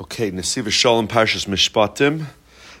[0.00, 2.24] Okay, Nesiva Shalom Parshas Mishpatim.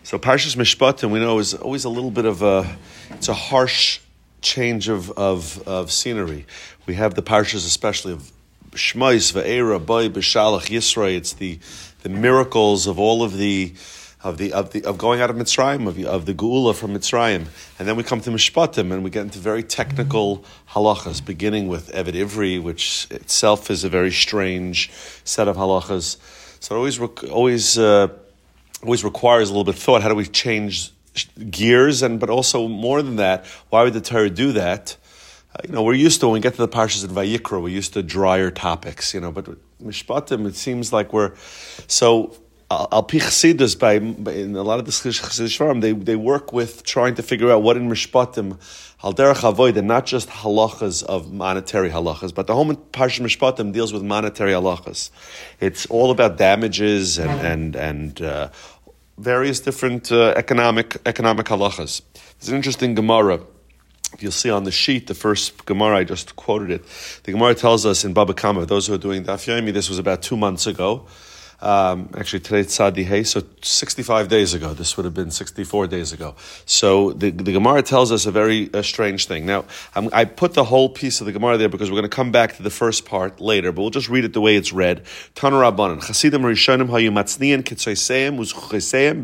[0.04, 2.78] So Parshas Mishpatim, we know, is always a little bit of a,
[3.10, 4.00] it's a harsh
[4.40, 6.46] change of, of, of scenery.
[6.86, 8.32] We have the Parshas especially of
[8.70, 11.14] Shmais, Va'era, Boy, B'Shalach, Yisro.
[11.14, 11.58] It's the,
[12.02, 13.74] the miracles of all of the,
[14.24, 17.46] of the of the of going out of Mitzrayim, of, of the Geula from Mitzrayim,
[17.78, 21.90] and then we come to Mishpatim, and we get into very technical halachas, beginning with
[21.92, 24.90] Eved Ivri, which itself is a very strange
[25.24, 26.16] set of halachas.
[26.60, 28.08] So it always always uh,
[28.82, 30.02] always requires a little bit of thought.
[30.02, 30.92] How do we change
[31.50, 32.02] gears?
[32.02, 34.96] And but also more than that, why would the Torah do that?
[35.54, 37.70] Uh, you know, we're used to when we get to the parshas in Vayikra, we're
[37.70, 39.14] used to drier topics.
[39.14, 39.46] You know, but
[39.82, 41.34] Mishpatim, it seems like we're
[41.86, 42.36] so
[42.70, 46.84] Al Pi Chassidus, by, in a lot of the Chassidish farm, they, they work with
[46.84, 48.58] trying to figure out what in Mishpatim,
[49.02, 53.72] Al Derech Avoid, and not just halachas of monetary halachas, but the whole Parsha Mishpatim
[53.72, 55.10] deals with monetary halachas.
[55.58, 58.50] It's all about damages and, and, and uh,
[59.18, 62.02] various different uh, economic, economic halachas.
[62.38, 63.40] There's an interesting Gemara.
[64.20, 66.84] You'll see on the sheet, the first Gemara, I just quoted it.
[67.24, 69.98] The Gemara tells us in Baba Kama, those who are doing Daf Yomi, this was
[69.98, 71.08] about two months ago.
[71.62, 74.72] Um, actually, today it's Sadi Hay, so 65 days ago.
[74.72, 76.34] This would have been 64 days ago.
[76.64, 79.44] So the, the Gemara tells us a very strange thing.
[79.44, 82.16] Now, I'm, i put the whole piece of the Gemara there because we're going to
[82.16, 84.72] come back to the first part later, but we'll just read it the way it's
[84.72, 85.04] read.
[85.34, 89.20] Tanu Rabbanan, Chasidim Harishanim Hayu Matzniyan Kitzoiseim Uzchuiseim.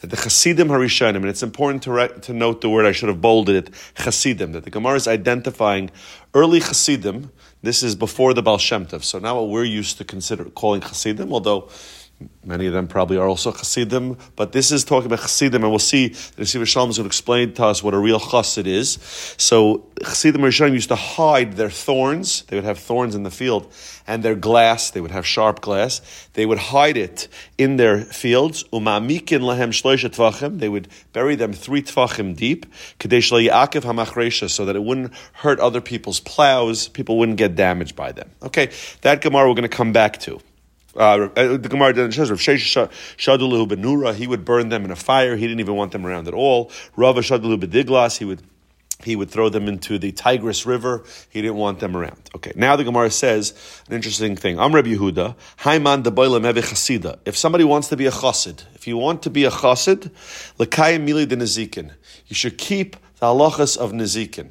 [0.00, 3.08] That the Chasidim Harishanim, and it's important to, re- to note the word, I should
[3.08, 5.90] have bolded it, Chasidim, that the Gemara is identifying
[6.34, 7.30] early Chasidim,
[7.62, 9.04] this is before the Baal Shem Tov.
[9.04, 11.68] So now what we're used to consider calling Hasidim, although
[12.44, 15.78] Many of them probably are also Chassidim, but this is talking about Chassidim, and we'll
[15.78, 18.92] see Yesiva Shalom is going to explain to us what a real Chassid is.
[19.38, 22.42] So Chassidim Rishonim used to hide their thorns.
[22.42, 23.72] They would have thorns in the field,
[24.06, 24.90] and their glass.
[24.90, 26.00] They would have sharp glass.
[26.32, 28.64] They would hide it in their fields.
[28.64, 30.58] Umamikin lahem shloisha.
[30.58, 32.66] They would bury them three tvachim deep.
[32.98, 36.88] Kadesh yaakov hamachresha, so that it wouldn't hurt other people's plows.
[36.88, 38.30] People wouldn't get damaged by them.
[38.42, 38.70] Okay,
[39.02, 40.40] that Gemara we're going to come back to.
[41.00, 45.34] Uh, uh, the Gemara says Rav Shadulu Benura, he would burn them in a fire.
[45.34, 46.70] He didn't even want them around at all.
[46.94, 48.42] Rav Shadulu Bediglas, he would
[49.02, 51.02] he would throw them into the Tigris River.
[51.30, 52.20] He didn't want them around.
[52.36, 53.54] Okay, now the Gemara says
[53.88, 54.60] an interesting thing.
[54.60, 55.36] I'm Rabbi Yehuda.
[55.60, 57.18] Haiman chasida.
[57.24, 60.10] If somebody wants to be a chassid, if you want to be a chassid,
[60.58, 61.92] lekayim mili de nezikin.
[62.26, 64.50] You should keep the halachas of nezikin.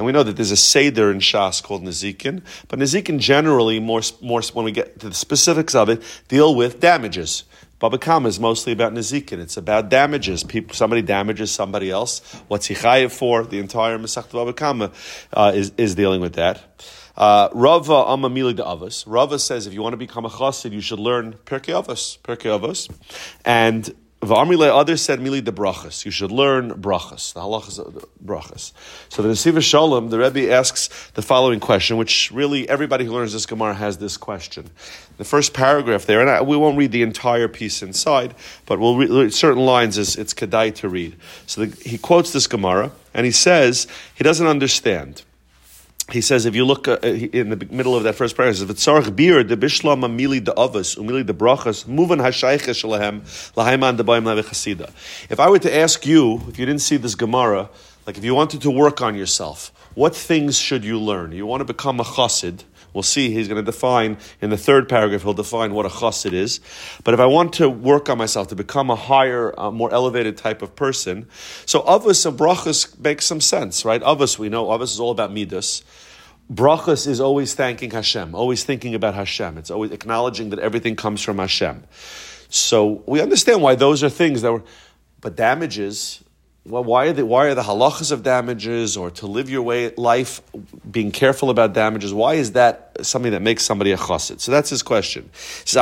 [0.00, 4.00] And we know that there's a Seder in Shas called Nezikin, but Nezikin generally, more,
[4.22, 7.44] more when we get to the specifics of it, deal with damages.
[7.78, 9.40] Baba Kama is mostly about Nezikin.
[9.40, 10.42] It's about damages.
[10.42, 12.20] People, somebody damages somebody else.
[12.48, 13.44] What's he chayiv for?
[13.44, 14.90] The entire Masech Baba Kama
[15.34, 16.62] uh, is, is dealing with that.
[17.14, 19.04] Uh, Rava Amamili de Avos.
[19.06, 22.18] Rava says if you want to become a chassid, you should learn Pirkei Avos.
[22.20, 22.90] Pirkei Avos.
[23.44, 26.04] And V'amrile others said mili de brachas.
[26.04, 28.72] You should learn brachas, the halachas of uh, brachas.
[29.08, 33.32] So the Nesiva Shalom, the Rebbe asks the following question, which really everybody who learns
[33.32, 34.68] this Gemara has this question.
[35.16, 38.34] The first paragraph there, and I, we won't read the entire piece inside,
[38.66, 41.16] but we'll read certain lines as it's kedai to read.
[41.46, 45.22] So the, he quotes this Gemara, and he says he doesn't understand
[46.12, 48.84] he says, if you look uh, in the middle of that first paragraph, if it's
[48.84, 53.20] sarach bir de bishlam amili de avos umili de brachas muvan hashaycha shalahem
[53.54, 54.90] lahayman de chasida.
[55.30, 57.68] If I were to ask you, if you didn't see this Gemara,
[58.06, 61.32] like if you wanted to work on yourself, what things should you learn?
[61.32, 62.64] You want to become a chassid.
[62.92, 63.30] We'll see.
[63.30, 65.22] He's going to define in the third paragraph.
[65.22, 66.60] He'll define what a chassid is.
[67.04, 70.36] But if I want to work on myself to become a higher, uh, more elevated
[70.36, 71.28] type of person,
[71.66, 74.02] so avos and brachas makes some sense, right?
[74.02, 75.84] Avos we know avos is all about midas.
[76.52, 79.56] Brachas is always thanking Hashem, always thinking about Hashem.
[79.56, 81.84] It's always acknowledging that everything comes from Hashem.
[82.48, 84.64] So we understand why those are things that were,
[85.20, 86.24] but damages.
[86.66, 89.94] Well, why are the why are the halachas of damages or to live your way
[89.96, 90.42] life,
[90.90, 92.12] being careful about damages?
[92.12, 94.40] Why is that something that makes somebody a chassid?
[94.40, 95.30] So that's his question.
[95.32, 95.78] First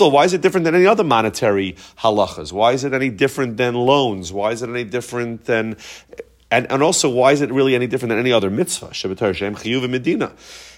[0.00, 2.52] of all, why is it different than any other monetary halachas?
[2.52, 4.32] Why is it any different than loans?
[4.32, 5.76] Why is it any different than
[6.52, 8.88] and, and also, why is it really any different than any other mitzvah?
[8.88, 10.32] Shabbatar Shem Chiyuv Medina.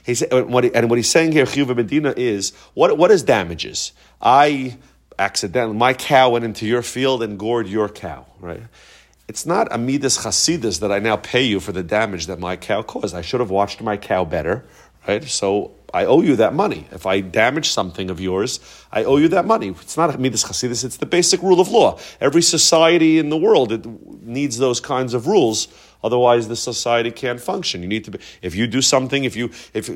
[0.05, 3.93] He and what he's saying here, Chiyuv Medina, is what what is damages?
[4.21, 4.77] I
[5.19, 8.63] accidentally, my cow went into your field and gored your cow, right?
[9.29, 12.83] It's not Amidas Chasidus that I now pay you for the damage that my cow
[12.83, 13.15] caused.
[13.15, 14.65] I should have watched my cow better,
[15.07, 15.25] right?
[15.25, 16.87] So I owe you that money.
[16.91, 18.61] If I damage something of yours,
[18.91, 19.69] I owe you that money.
[19.69, 21.99] It's not Amidas Chasidus, it's the basic rule of law.
[22.21, 23.87] Every society in the world it
[24.23, 25.69] needs those kinds of rules
[26.03, 27.83] Otherwise, the society can't function.
[27.83, 29.91] You need to be, if you do something, if you, if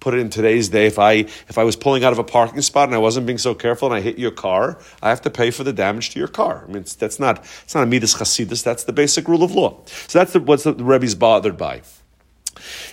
[0.00, 2.60] put it in today's day, if I, if I was pulling out of a parking
[2.62, 5.30] spot and I wasn't being so careful and I hit your car, I have to
[5.30, 6.64] pay for the damage to your car.
[6.68, 9.80] I mean, that's not, it's not a midas chasidus, that's the basic rule of law.
[9.86, 11.82] So that's the, the Rebbe's bothered by.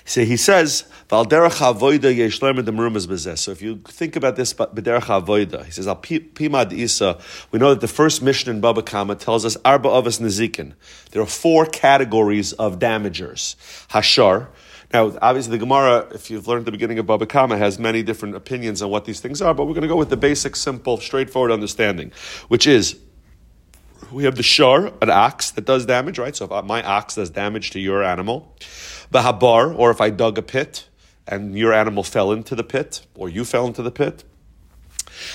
[0.05, 1.31] So he says, so if
[3.61, 7.17] you think about this, b'derech avoida, he says, al pimad isa,
[7.51, 10.73] we know that the first mission in Baba Kama tells us arba avas nezikin.
[11.11, 13.55] There are four categories of damagers.
[13.89, 14.47] Hashar.
[14.93, 18.35] Now, obviously, the Gemara, if you've learned the beginning of Baba Kama, has many different
[18.35, 20.97] opinions on what these things are, but we're going to go with the basic, simple,
[20.97, 22.11] straightforward understanding,
[22.49, 22.99] which is
[24.11, 26.35] we have the shar, an ox that does damage, right?
[26.35, 28.55] So if my ox does damage to your animal,
[29.11, 30.87] the habar, or if I dug a pit
[31.27, 34.23] and your animal fell into the pit, or you fell into the pit,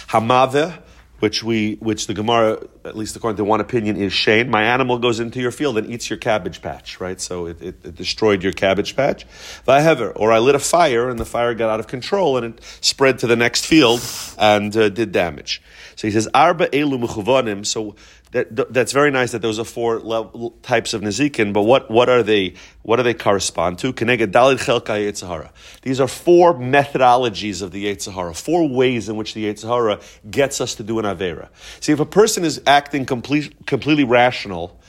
[0.08, 0.82] hamave,
[1.18, 4.50] which we, which the Gemara, at least according to one opinion, is shane.
[4.50, 7.18] My animal goes into your field and eats your cabbage patch, right?
[7.20, 9.26] So it, it, it destroyed your cabbage patch.
[9.66, 12.78] Vahever, or I lit a fire and the fire got out of control and it
[12.82, 14.02] spread to the next field
[14.38, 15.62] and uh, did damage.
[15.94, 17.64] So he says, Arba elu mechuvanim.
[17.64, 17.96] So
[18.32, 22.08] that, that's very nice that those are four level, types of nezikin, but what, what
[22.08, 22.54] are they?
[22.82, 23.92] What do they correspond to?
[23.92, 30.00] These are four methodologies of the Yetzer Hara, four ways in which the Yetzer Hara
[30.30, 31.48] gets us to do an avera.
[31.80, 34.80] See, if a person is acting complete, completely rational,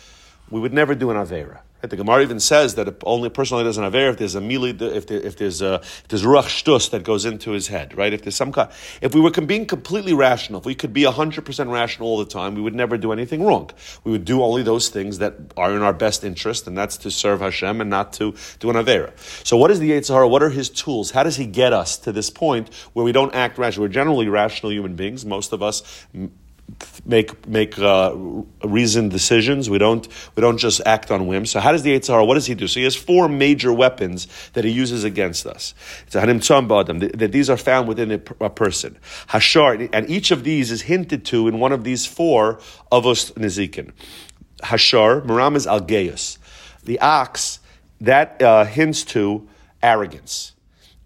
[0.50, 1.60] we would never do an avera.
[1.82, 1.90] Right?
[1.90, 4.42] The Gemara even says that only a person only does an aver if there's a
[4.42, 7.96] mili, if, there, if there's a if there's ruach shtus that goes into his head,
[7.96, 8.12] right?
[8.14, 8.70] If there's some kind,
[9.02, 12.26] if we were being completely rational, if we could be hundred percent rational all the
[12.26, 13.70] time, we would never do anything wrong.
[14.04, 17.12] We would do only those things that are in our best interest, and that's to
[17.12, 19.12] serve Hashem and not to do an avera.
[19.46, 20.28] So, what is the Yetzer Hara?
[20.28, 21.12] What are his tools?
[21.12, 23.86] How does he get us to this point where we don't act rational?
[23.86, 25.26] We're generally rational human beings.
[25.26, 26.06] Most of us
[27.06, 28.14] make make uh,
[28.64, 29.70] reasoned decisions.
[29.70, 31.46] We don't we don't just act on whim.
[31.46, 32.26] So how does the Yetzer Hara?
[32.26, 32.68] What does he do?
[32.68, 35.74] So he has four major weapons that he uses against us.
[36.12, 38.98] That these are found within a, person.
[39.30, 42.60] Hashar, and each of these is hinted to in one of these four
[42.92, 43.92] of us nizikin.
[44.64, 46.38] Hashar, Maram is algeus.
[46.84, 47.60] The ox
[48.02, 49.48] that uh, hints to
[49.82, 50.54] arrogance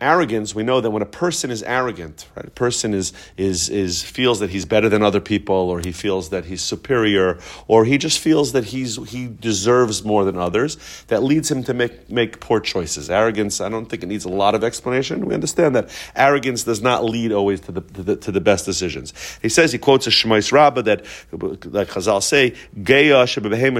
[0.02, 4.04] arrogance, we know that when a person is arrogant, right, a person is, is, is,
[4.04, 7.98] feels that he's better than other people, or he feels that he's superior, or he
[7.98, 10.78] just feels that he's, he deserves more than others,
[11.08, 13.10] that leads him to make, make poor choices.
[13.10, 15.26] Arrogance, I don't think it needs a lot of explanation.
[15.26, 18.66] We understand that arrogance does not lead always to the, to the, to the best
[18.66, 19.14] decisions.
[19.42, 23.28] He says, he quotes a Shemais Rabbah that, like Chazal say, Geya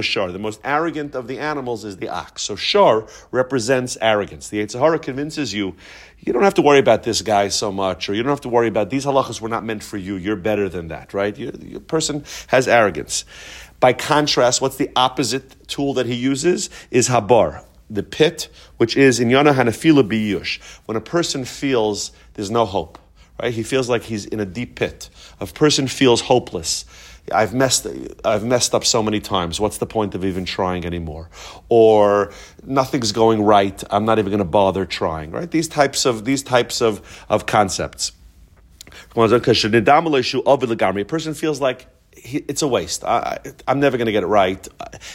[0.02, 2.42] Shar, the most arrogant of the animals is the ox.
[2.42, 4.48] So Shar represents arrogance.
[4.48, 5.74] The Yetzer Hara convinces you
[6.24, 8.48] you don't have to worry about this guy so much, or you don't have to
[8.48, 10.14] worry about these halachas were not meant for you.
[10.14, 11.36] You're better than that, right?
[11.36, 13.24] Your person has arrogance.
[13.80, 16.70] By contrast, what's the opposite tool that he uses?
[16.92, 20.60] Is habar, the pit, which is in Yana Hanafila biyush.
[20.86, 22.98] When a person feels there's no hope,
[23.40, 23.52] right?
[23.52, 25.10] He feels like he's in a deep pit.
[25.40, 26.84] A person feels hopeless.
[27.30, 27.86] I've messed,
[28.24, 29.60] I've messed up so many times.
[29.60, 31.30] What's the point of even trying anymore?
[31.68, 32.32] Or
[32.64, 33.82] nothing's going right.
[33.90, 35.30] I'm not even going to bother trying.
[35.30, 35.50] Right?
[35.50, 38.12] These types of these types of, of concepts.
[38.96, 39.14] A
[41.04, 43.04] person feels like it's a waste.
[43.04, 44.66] I, am never going to get it right.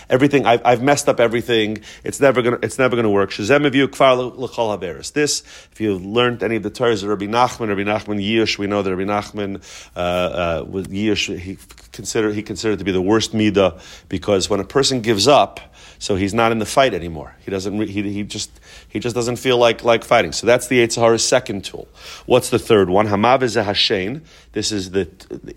[0.10, 1.80] Everything I've, I've, messed up everything.
[2.04, 3.34] It's never going to it's never going to work.
[3.36, 8.68] This, if you learned any of the Torahs of Rabbi Nachman, Rabbi Nachman Yish, we
[8.68, 9.64] know that Rabbi Nachman
[9.96, 11.38] uh, uh, was Yish.
[11.38, 11.58] He
[11.92, 15.60] considered he considered to be the worst midah because when a person gives up,
[16.00, 17.36] so he's not in the fight anymore.
[17.40, 17.80] He doesn't.
[17.88, 18.52] He, he just
[18.98, 20.32] he just doesn't feel like like fighting.
[20.32, 21.88] So that's the Yetzer Hara's second tool.
[22.26, 23.06] What's the third one?
[23.06, 24.22] Hamav is a hashain.
[24.54, 25.08] This is the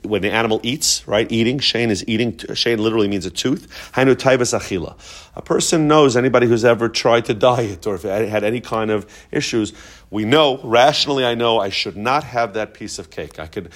[0.03, 1.27] when the animal eats, right?
[1.33, 1.59] Eating.
[1.59, 2.37] Shane is eating.
[2.53, 3.67] Shane literally means a tooth.
[3.95, 4.95] Hainu taivas achila.
[5.35, 9.07] A person knows anybody who's ever tried to diet or if had any kind of
[9.31, 9.73] issues.
[10.11, 11.25] We know rationally.
[11.25, 13.39] I know I should not have that piece of cake.
[13.39, 13.73] I could.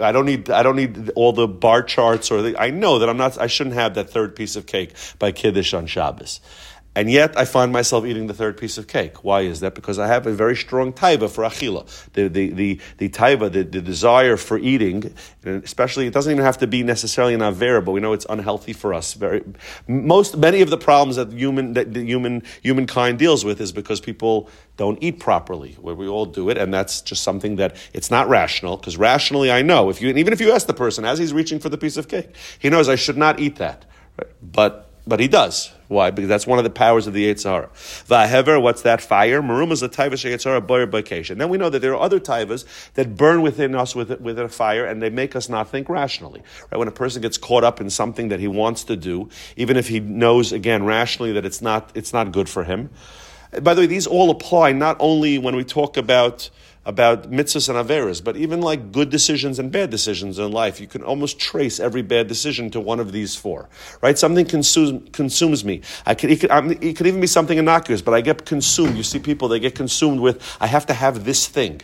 [0.00, 0.50] I don't need.
[0.50, 2.60] I don't need all the bar charts or the.
[2.60, 3.38] I know that I'm not.
[3.38, 6.40] I shouldn't have that third piece of cake by kiddush on Shabbos.
[6.96, 9.24] And yet I find myself eating the third piece of cake.
[9.24, 9.74] Why is that?
[9.74, 11.86] Because I have a very strong taiva for achila.
[12.12, 15.12] The, the, the, the taiva, the, the desire for eating,
[15.44, 18.72] especially, it doesn't even have to be necessarily an avera, but we know it's unhealthy
[18.72, 19.14] for us.
[19.14, 19.42] Very,
[19.88, 24.00] most, many of the problems that human, that the human, humankind deals with is because
[24.00, 28.10] people don't eat properly, where we all do it, and that's just something that it's
[28.10, 31.18] not rational, because rationally I know, if you, even if you ask the person as
[31.18, 33.84] he's reaching for the piece of cake, he knows I should not eat that.
[34.18, 34.30] Right?
[34.42, 35.70] But but he does.
[35.94, 36.10] Why?
[36.10, 37.68] Because that's one of the powers of the Yetzer Hara.
[37.68, 39.40] Vahever, what's that fire?
[39.40, 41.38] Marum is a taiva sheyetzara boyer bocation.
[41.38, 44.48] Then we know that there are other taivas that burn within us with, with a
[44.48, 46.42] fire and they make us not think rationally.
[46.70, 46.78] Right?
[46.78, 49.88] When a person gets caught up in something that he wants to do, even if
[49.88, 52.90] he knows again rationally that it's not it's not good for him.
[53.62, 56.50] By the way, these all apply not only when we talk about
[56.86, 60.86] about mitzvahs and averas, but even like good decisions and bad decisions in life, you
[60.86, 63.68] can almost trace every bad decision to one of these four,
[64.02, 64.18] right?
[64.18, 65.80] Something consumes, consumes me.
[66.04, 66.50] I could, it, could,
[66.82, 68.96] it could even be something innocuous, but I get consumed.
[68.96, 71.80] You see people, they get consumed with, I have to have this thing,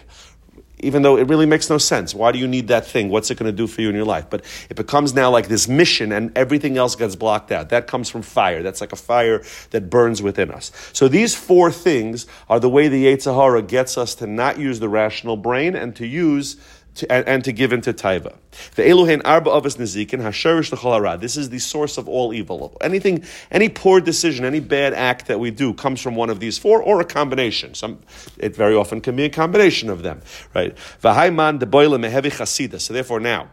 [0.83, 2.15] even though it really makes no sense.
[2.15, 3.09] Why do you need that thing?
[3.09, 4.27] What's it going to do for you in your life?
[4.29, 7.69] But it becomes now like this mission and everything else gets blocked out.
[7.71, 8.63] That comes from fire.
[8.63, 10.73] That's like a fire that burns within us.
[10.93, 14.81] So these four things are the way the Yetzer Hara gets us to not use
[14.81, 16.57] the rational brain and to use
[16.97, 18.37] to, and, and, to give into taiva.
[18.75, 22.77] The Elohein arba avos nezikin hasherish l'chol This is the source of all evil.
[22.81, 26.59] Anything, any poor decision, any bad act that we do comes from one of these
[26.59, 27.75] four, or a combination.
[27.75, 28.01] Some,
[28.39, 30.21] it very often can be a combination of them,
[30.55, 30.77] right?
[31.03, 32.81] V'haiman de boile mehevi chasida.
[32.81, 33.49] So therefore, now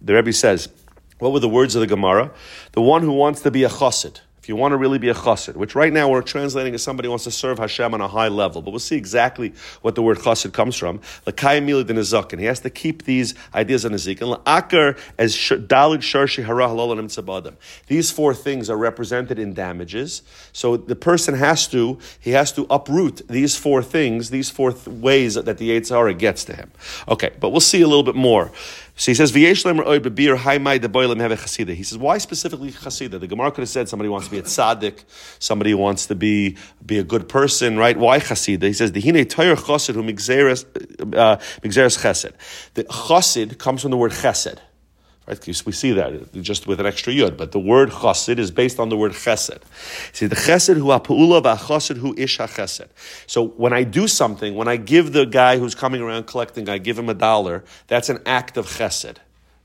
[0.00, 0.68] the Rebbe says,
[1.18, 2.32] what were the words of the Gemara?
[2.72, 4.20] The one who wants to be a chassid.
[4.44, 7.06] If you want to really be a chassid, which right now we're translating as somebody
[7.06, 10.02] who wants to serve Hashem on a high level, but we'll see exactly what the
[10.02, 11.00] word chassid comes from.
[11.26, 14.38] and he has to keep these ideas on Nezikin.
[14.44, 17.54] Akar as dalid sharshi harah
[17.86, 20.20] These four things are represented in damages.
[20.52, 24.88] So the person has to he has to uproot these four things, these four th-
[24.88, 26.70] ways that the Yetzer Hara gets to him.
[27.08, 28.52] Okay, but we'll see a little bit more.
[28.96, 29.34] So he says.
[29.34, 29.64] He says,
[31.98, 33.18] why specifically chasida?
[33.18, 35.04] The Gemara could have said somebody wants to be a tzaddik,
[35.40, 37.96] somebody wants to be, be a good person, right?
[37.96, 38.62] Why chasida?
[38.62, 40.64] He says, "The Dehine toyer chasid who migzeres
[41.16, 42.32] uh, chesed.
[42.74, 44.58] The chasid comes from the word chesed.
[45.26, 45.64] Right?
[45.64, 48.90] We see that just with an extra yud, but the word chassid is based on
[48.90, 49.62] the word chesed.
[50.12, 52.88] See, the chesed hu ha'pu'ula v'achassid hu ish ha'chesed.
[53.26, 56.76] So when I do something, when I give the guy who's coming around collecting, I
[56.76, 59.16] give him a dollar, that's an act of chesed.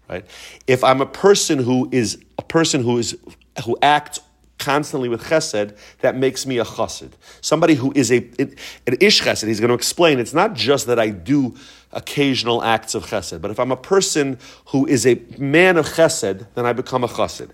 [0.09, 0.25] Right?
[0.65, 3.17] If I'm a person who is a person who is
[3.65, 4.21] who acts
[4.59, 7.11] constantly with chesed, that makes me a chassid.
[7.41, 10.99] Somebody who is a, an ish chesed, he's going to explain, it's not just that
[10.99, 11.55] I do
[11.91, 13.41] occasional acts of chesed.
[13.41, 17.07] But if I'm a person who is a man of chesed, then I become a
[17.07, 17.49] chesed.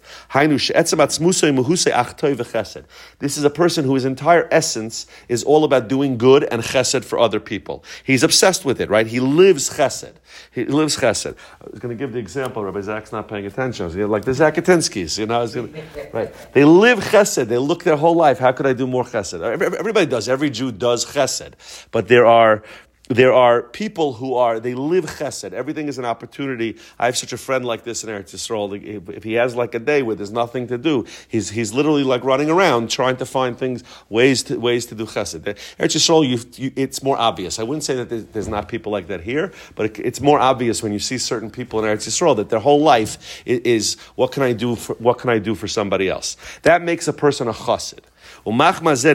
[3.20, 7.18] This is a person whose entire essence is all about doing good and chesed for
[7.18, 7.84] other people.
[8.04, 9.08] He's obsessed with it, right?
[9.08, 10.16] He lives chesed.
[10.52, 11.36] He lives chesed.
[11.62, 12.64] I was going to give the example.
[12.64, 14.10] Rabbi Zach's not paying attention.
[14.10, 15.48] Like the Zakutinskis, you know.
[15.48, 15.70] Gonna,
[16.12, 16.34] right?
[16.54, 17.48] They live chesed.
[17.48, 18.40] They look their whole life.
[18.40, 19.42] How could I do more chesed?
[19.42, 20.28] Everybody does.
[20.28, 21.54] Every Jew does chesed.
[21.92, 22.64] But there are
[23.08, 25.54] there are people who are they live chesed.
[25.54, 26.78] Everything is an opportunity.
[26.98, 29.10] I have such a friend like this in Eretz Yisrael.
[29.10, 32.24] If he has like a day where there's nothing to do, he's he's literally like
[32.24, 35.42] running around trying to find things, ways to ways to do chesed.
[35.42, 37.60] Eretz Yisrael, you, you, it's more obvious.
[37.60, 40.40] I wouldn't say that there's, there's not people like that here, but it, it's more
[40.40, 44.00] obvious when you see certain people in Eretz Yisrael that their whole life is, is
[44.16, 46.38] what can I do for what can I do for somebody else.
[46.64, 48.00] That makes a person a chassid.
[48.46, 49.06] Because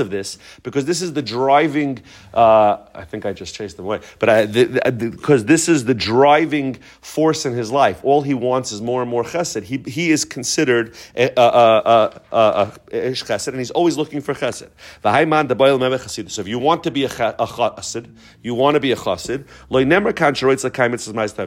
[0.00, 2.02] of this, because this is the driving,
[2.32, 4.50] uh, I think I just chased them away, but
[4.98, 8.00] because this is the driving force in his life.
[8.02, 9.64] All he wants is more and more chesed.
[9.64, 14.70] He, he is considered a, a, a chesed, and he's always looking for chesed.
[16.30, 18.08] So if you want to be a, chesed,
[18.42, 19.44] you want to be a chesed,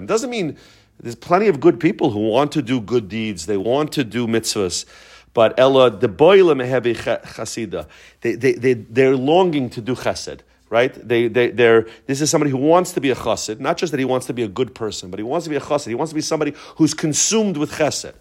[0.07, 0.57] doesn't mean
[1.01, 3.45] there's plenty of good people who want to do good deeds.
[3.45, 4.85] They want to do mitzvahs.
[5.33, 7.87] But Ella, the boile mehebi chasida.
[8.21, 10.93] They, they, they, they're longing to do chesed right?
[10.93, 13.99] They, they, they're, this is somebody who wants to be a chassid, not just that
[13.99, 15.87] he wants to be a good person, but he wants to be a chassid.
[15.87, 18.13] He wants to be somebody who's consumed with chesed.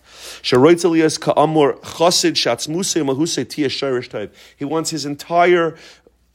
[4.56, 5.76] He wants his entire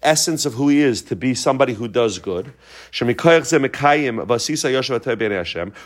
[0.04, 2.54] essence of who he is to be somebody who does good,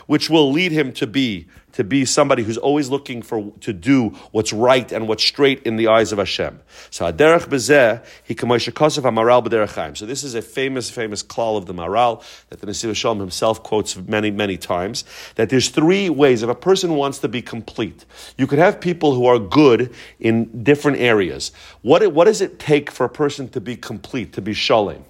[0.06, 1.46] which will lead him to be
[1.78, 5.76] to be somebody who's always looking for to do what's right and what's straight in
[5.76, 6.58] the eyes of Hashem.
[6.90, 11.66] So Aderech Bezeh, he Kamoisha Maharal B'derech So this is a famous, famous klal of
[11.66, 15.04] the Maharal that the Nesiv Shalom himself quotes many, many times.
[15.36, 18.04] That there's three ways if a person wants to be complete.
[18.36, 21.52] You could have people who are good in different areas.
[21.82, 25.04] What, what does it take for a person to be complete, to be shalom?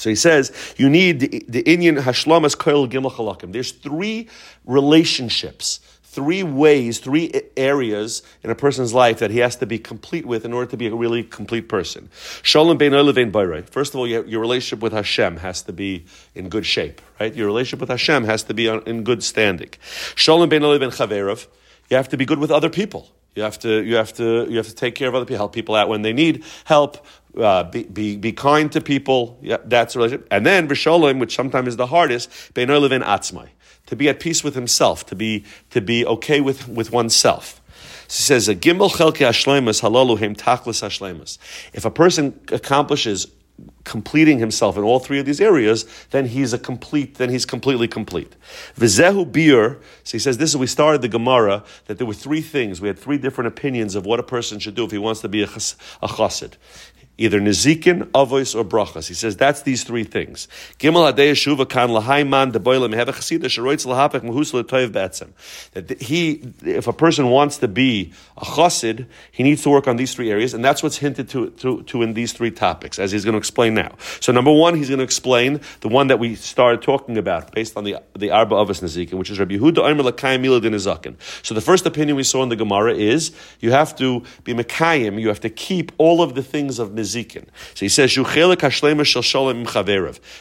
[0.00, 3.52] So he says you need the, Indian Hashlamas Koil Gimel Chalakim.
[3.52, 4.30] There's three
[4.64, 10.24] relationships, three ways, three areas in a person's life that he has to be complete
[10.24, 12.08] with in order to be a really complete person.
[12.42, 13.68] Shalom bein Olevein Bayrei.
[13.68, 17.34] First of all, your, relationship with Hashem has to be in good shape, right?
[17.34, 19.68] Your relationship with Hashem has to be in good standing.
[20.14, 21.46] Shalom bein Olevein Chaverov
[21.90, 23.10] you have to be good with other people.
[23.34, 25.52] You have to, you have to, you have to take care of other people, help
[25.52, 27.06] people out when they need help,
[27.36, 29.38] uh, be, be, be kind to people.
[29.42, 30.28] Yeah, that's a relationship.
[30.30, 33.48] And then Visholim, which sometimes is the hardest, Beino Atzmai,
[33.86, 37.60] to be at peace with himself, to be, to be okay with, with oneself.
[38.04, 41.38] He says, a gimel chelke halalu hem tachlis ashlemas.
[41.72, 43.28] If a person accomplishes
[43.84, 47.88] completing himself in all three of these areas, then he's a complete, then he's completely
[47.88, 48.34] complete.
[48.76, 52.40] Vizehu bir, so he says this is we started the Gemara, that there were three
[52.40, 52.80] things.
[52.80, 55.28] We had three different opinions of what a person should do if he wants to
[55.28, 56.54] be a, chas, a chassid
[57.20, 59.06] either nizikin, avos, or brachas.
[59.06, 60.48] He says that's these three things.
[60.78, 61.14] Gimel
[61.68, 61.88] kan
[63.50, 64.92] sheroitz lahapek letoiv.
[65.72, 69.96] That he, if a person wants to be a chassid, he needs to work on
[69.96, 73.12] these three areas, and that's what's hinted to, to, to in these three topics, as
[73.12, 73.94] he's going to explain now.
[74.20, 77.76] So number one, he's going to explain the one that we started talking about based
[77.76, 81.16] on the the arba avos nizikin, which is Rabbi Yehuda Omer lakayim dinizakin.
[81.44, 85.20] So the first opinion we saw in the Gemara is you have to be mekayim,
[85.20, 87.09] you have to keep all of the things of nizikin
[87.74, 88.14] So he says,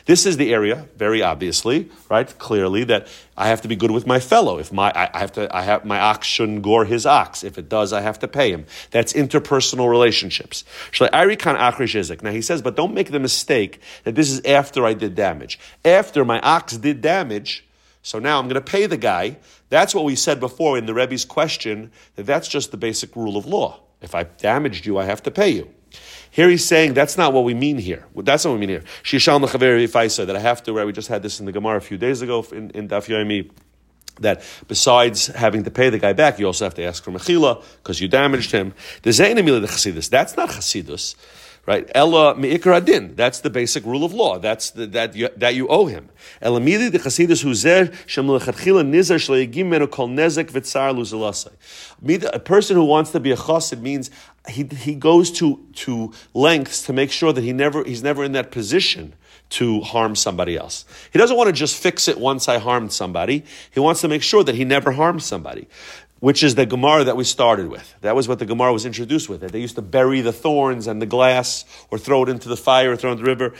[0.06, 3.08] This is the area, very obviously, right, clearly, that
[3.38, 4.60] I have to be good with my fellow.
[4.60, 7.44] If my I have to I have my ox shouldn't gore his ox.
[7.44, 8.66] If it does, I have to pay him.
[8.92, 10.66] That's interpersonal relationships.
[11.00, 15.58] Now he says, but don't make the mistake that this is after I did damage.
[15.86, 17.66] After my ox did damage,
[18.02, 19.38] so now I'm going to pay the guy.
[19.70, 23.38] That's what we said before in the Rebbe's question, that that's just the basic rule
[23.38, 23.80] of law.
[24.02, 25.70] If I damaged you, I have to pay you.
[26.32, 28.06] Here he's saying that's not what we mean here.
[28.16, 28.84] That's not what we mean here.
[29.04, 30.86] Shishal Mechaver that I have to, right?
[30.86, 33.50] We just had this in the Gemara a few days ago in, in Daf Yomi
[34.22, 37.64] that besides having to pay the guy back, you also have to ask for mechila
[37.78, 38.74] because you damaged him.
[39.02, 40.10] The Zainamila the Chasidus.
[40.10, 41.16] That's not Chasidus
[41.70, 41.88] right?
[41.94, 43.14] Ella meikar adin.
[43.16, 44.40] That's the basic rule of law.
[44.40, 46.10] That's the, that you, that you owe him.
[46.42, 52.26] Ella mili de chasidus huzer shem lechatchila nizar shleigim menu kol nezek v'tzar luzelasai.
[52.34, 54.10] A person who wants to be a chassid means
[54.48, 58.32] he, he goes to, to lengths to make sure that he never, he's never in
[58.32, 59.14] that position
[59.50, 60.86] to harm somebody else.
[61.12, 63.44] He doesn't want to just fix it once I harmed somebody.
[63.72, 65.68] He wants to make sure that he never harms somebody
[66.20, 67.96] which is the Gemara that we started with.
[68.02, 69.42] That was what the Gemara was introduced with.
[69.42, 72.58] That they used to bury the thorns and the glass, or throw it into the
[72.58, 73.54] fire, or throw it into the river.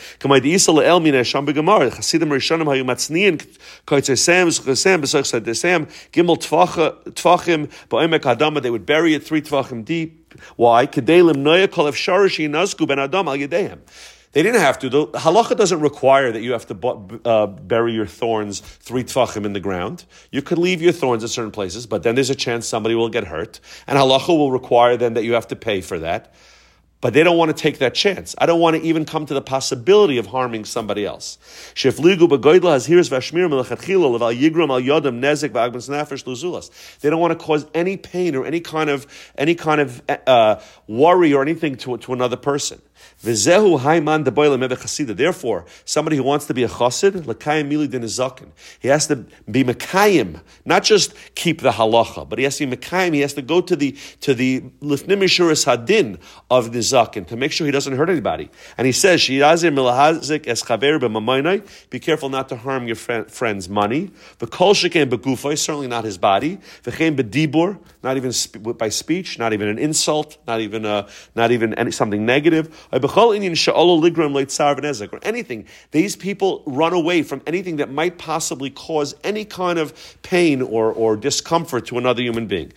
[8.62, 10.34] They would bury it three tvachim deep.
[10.56, 10.86] Why?
[14.32, 14.90] They didn't have to.
[14.90, 19.54] The halacha doesn't require that you have to uh, bury your thorns three tvachim in
[19.54, 20.06] the ground.
[20.32, 23.10] You could leave your thorns at certain places, but then there's a chance somebody will
[23.10, 26.34] get hurt, and halacha will require then that you have to pay for that.
[27.02, 28.36] But they don't want to take that chance.
[28.38, 31.38] I don't want to even come to the possibility of harming somebody else.
[31.74, 31.90] They
[37.10, 41.34] don't want to cause any pain or any kind of any kind of uh, worry
[41.34, 42.82] or anything to, to another person.
[43.22, 43.82] Therefore,
[45.84, 48.08] somebody who wants to be a chassid, l'kayim mili din
[48.80, 49.18] He has to
[49.52, 53.14] be mekayim, not just keep the halacha, but he has to be mekayim.
[53.14, 56.18] He has to go to the to the lifnim hadin
[56.50, 58.50] of the zaken to make sure he doesn't hurt anybody.
[58.78, 61.90] And he says, shiyazir milahazik es chaver b'mamoinai.
[61.90, 64.12] Be careful not to harm your friend, friend's money.
[64.40, 66.58] V'kol shekem begufay, Certainly not his body.
[68.02, 68.32] Not even
[68.78, 71.06] by speech, not even an insult, not even a,
[71.36, 72.88] not even any, something negative
[75.14, 75.66] or anything.
[75.92, 80.92] These people run away from anything that might possibly cause any kind of pain or,
[80.92, 82.72] or discomfort to another human being.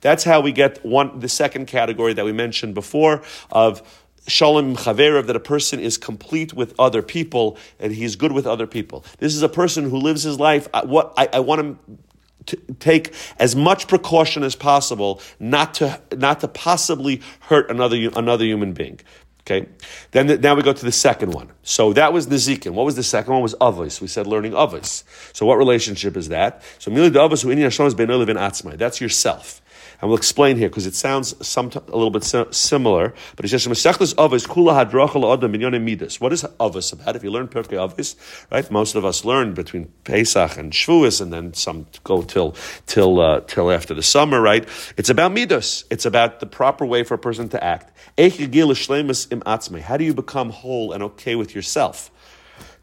[0.00, 3.82] That's how we get one the second category that we mentioned before of
[4.26, 8.66] shalom chaverev, that a person is complete with other people and he's good with other
[8.66, 9.04] people.
[9.18, 10.68] This is a person who lives his life.
[10.84, 11.98] What I, I want to
[12.78, 18.72] take as much precaution as possible not to not to possibly hurt another another human
[18.72, 19.00] being.
[19.42, 19.68] Okay,
[20.12, 21.50] then the, now we go to the second one.
[21.62, 22.72] So that was Nezikin.
[22.72, 23.42] What was the second one?
[23.42, 24.00] Was Avos.
[24.00, 25.02] We said learning Avos.
[25.34, 26.62] So what relationship is that?
[26.78, 28.76] So Mili Avos who in Hashem is Ben Atzmai.
[28.76, 29.60] That's yourself.
[30.00, 33.12] And we'll explain here because it sounds some, a little bit similar.
[33.36, 34.44] But he says, "Mesechles Avos
[35.32, 37.16] adam minyanim midas." What is Avos about?
[37.16, 38.16] If you learn Pirkei Avos,
[38.50, 38.70] right?
[38.70, 42.54] Most of us learn between Pesach and Shavuos, and then some go till
[42.86, 44.66] till uh, till after the summer, right?
[44.96, 45.84] It's about midas.
[45.90, 47.92] It's about the proper way for a person to act.
[48.16, 52.10] How do you become whole and okay with yourself?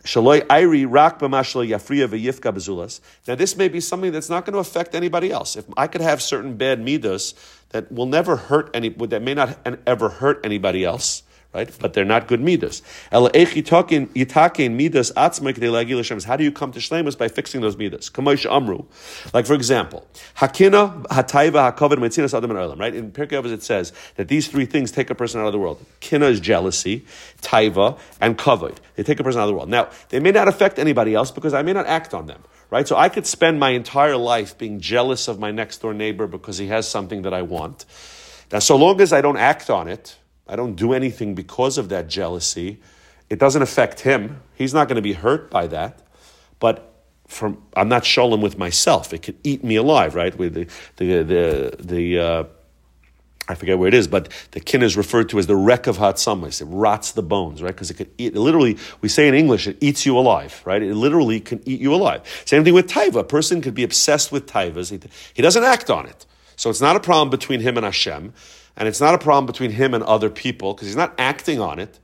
[0.08, 3.02] Shaloi Airi Rak Yafriya V'Yifka Bezulas.
[3.28, 5.58] Now, this may be something that's not going to affect anybody else.
[5.58, 7.36] If I could have certain bad midas
[7.72, 11.70] that will never hurt any, that may not ever hurt anybody else, right?
[11.80, 12.82] But they're not good midas.
[13.12, 13.52] How do you
[16.52, 18.12] come to shlemus by fixing those midas?
[18.18, 18.86] amru.
[19.34, 22.94] Like for example, hakina, hataiva, hakavod, metzinas adam and right?
[22.94, 25.60] In Pirkei Avos it says that these three things take a person out of the
[25.60, 25.84] world.
[26.00, 27.06] Kina is jealousy,
[27.42, 28.78] taiva, and kavod.
[28.96, 29.70] They take a person out of the world.
[29.70, 32.88] Now, they may not affect anybody else because I may not act on them right?
[32.88, 36.58] So I could spend my entire life being jealous of my next door neighbor because
[36.58, 37.86] he has something that I want.
[38.52, 41.90] Now, so long as I don't act on it, I don't do anything because of
[41.90, 42.82] that jealousy,
[43.30, 44.42] it doesn't affect him.
[44.56, 46.02] He's not going to be hurt by that.
[46.60, 46.94] But
[47.28, 49.14] from I'm not shalom with myself.
[49.14, 50.36] It could eat me alive, right?
[50.36, 52.44] With the the the, the uh,
[53.50, 55.98] I forget where it is, but the kin is referred to as the wreck of
[55.98, 56.62] hatzamas.
[56.62, 57.74] It rots the bones, right?
[57.74, 60.82] Because it could eat, literally, we say in English, it eats you alive, right?
[60.82, 62.24] It literally can eat you alive.
[62.46, 63.20] Same thing with taiva.
[63.20, 64.90] A person could be obsessed with taivas.
[64.90, 65.00] He,
[65.34, 66.26] he doesn't act on it.
[66.58, 68.34] So it's not a problem between him and Hashem.
[68.78, 71.80] And it's not a problem between him and other people because he's not acting on
[71.80, 72.00] it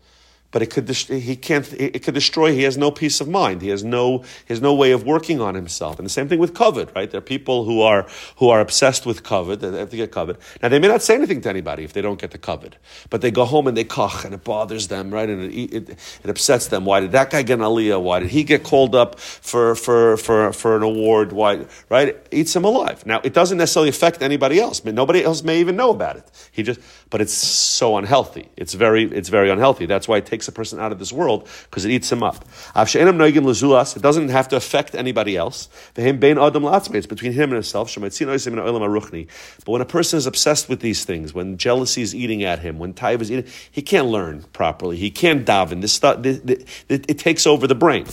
[0.53, 2.53] but it could he can't it could destroy.
[2.53, 3.63] He has no peace of mind.
[3.63, 5.97] He has no he has no way of working on himself.
[5.97, 7.09] And the same thing with kavod, right?
[7.09, 9.59] There are people who are who are obsessed with kavod.
[9.61, 10.37] They have to get kavod.
[10.61, 12.73] Now they may not say anything to anybody if they don't get the kavod,
[13.09, 15.27] but they go home and they koch and it bothers them, right?
[15.27, 15.89] And it, it,
[16.23, 16.85] it upsets them.
[16.85, 17.99] Why did that guy get an aliyah?
[17.99, 21.31] Why did he get called up for for for for an award?
[21.31, 22.09] Why right?
[22.09, 23.07] It eats him alive.
[23.07, 24.81] Now it doesn't necessarily affect anybody else.
[24.83, 26.29] I mean, nobody else may even know about it.
[26.51, 28.49] He just but it's so unhealthy.
[28.55, 29.87] It's very it's very unhealthy.
[29.87, 32.21] That's why it takes takes a person out of this world because it eats him
[32.21, 32.43] up.
[32.75, 35.69] It doesn't have to affect anybody else.
[35.95, 37.95] It's between him and himself.
[37.95, 42.77] But when a person is obsessed with these things, when jealousy is eating at him,
[42.79, 44.97] when taiva is eating, he can't learn properly.
[44.97, 45.81] He can't daven.
[45.81, 48.05] This it, it, it takes over the brain.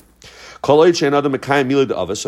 [0.63, 1.09] So if he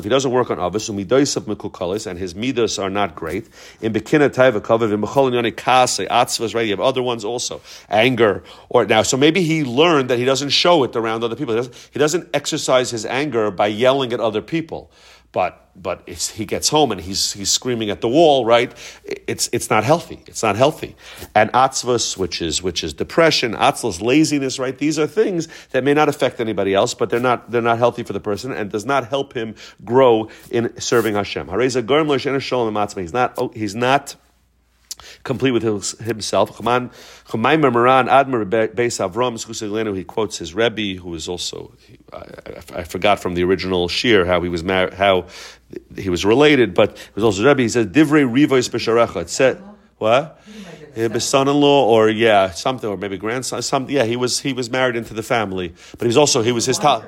[0.08, 3.48] doesn't work on avos, and his midas are not great,
[3.80, 6.62] in bekina taiva kavav, in atzvas, right?
[6.62, 9.02] You have other ones also, anger, or now.
[9.02, 11.54] So maybe he learned that he doesn't show it around other people.
[11.54, 14.90] He doesn't, he doesn't exercise his anger by yelling at other people
[15.32, 18.72] but but he gets home and he's he's screaming at the wall, right?
[19.04, 20.22] It's it's not healthy.
[20.26, 20.94] It's not healthy.
[21.34, 24.76] And atzvus, which is which is depression, atzlas, laziness, right?
[24.76, 28.02] These are things that may not affect anybody else, but they're not they're not healthy
[28.02, 31.48] for the person and does not help him grow in serving Hashem.
[31.58, 34.16] He's not oh, he's not
[35.22, 35.62] complete with
[36.00, 36.58] himself.
[36.58, 36.64] He
[40.04, 41.72] quotes his Rebbe, who is also
[42.12, 42.24] I,
[42.74, 45.26] I, forgot from the original shir how he was married, how
[45.96, 47.62] he was related, but it was also Rebbe.
[47.62, 49.22] He says Divrei Rivois B'Sharecha.
[49.22, 49.62] It said
[49.98, 50.40] what?
[50.94, 53.62] his son-in-law, or yeah, something, or maybe grandson.
[53.62, 56.52] Some, yeah, he was he was married into the family, but he was also he
[56.52, 57.04] was his tal.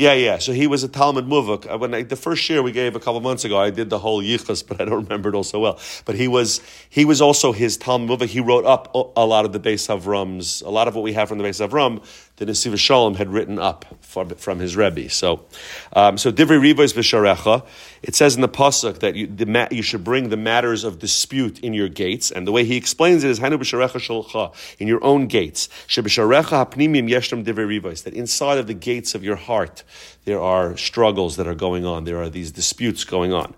[0.00, 0.38] Yeah, yeah.
[0.38, 1.70] So he was a Talmud Muvuk.
[1.70, 3.98] Uh, when I, the first year we gave a couple months ago, I did the
[3.98, 5.78] whole Yichus, but I don't remember it all so well.
[6.06, 8.28] But he was he was also his Talmud Muvuk.
[8.28, 11.28] He wrote up a lot of the Beis Avrams, a lot of what we have
[11.28, 12.02] from the Beis Avram,
[12.40, 15.10] the Nesiv Shalom had written up from, from his Rebbe.
[15.10, 15.44] So,
[15.92, 17.66] um, so Divrei Rivos V'Sharecha.
[18.02, 21.60] It says in the pasuk that you, the, you should bring the matters of dispute
[21.60, 25.04] in your gates, and the way he explains it is Hanu B'Sharecha Shalcha in your
[25.04, 25.68] own gates.
[25.86, 28.04] Sheb'Sharecha Hapnimim Yeshtam Divrei Rivos.
[28.04, 29.84] That inside of the gates of your heart
[30.24, 32.04] there are struggles that are going on.
[32.04, 33.52] There are these disputes going on.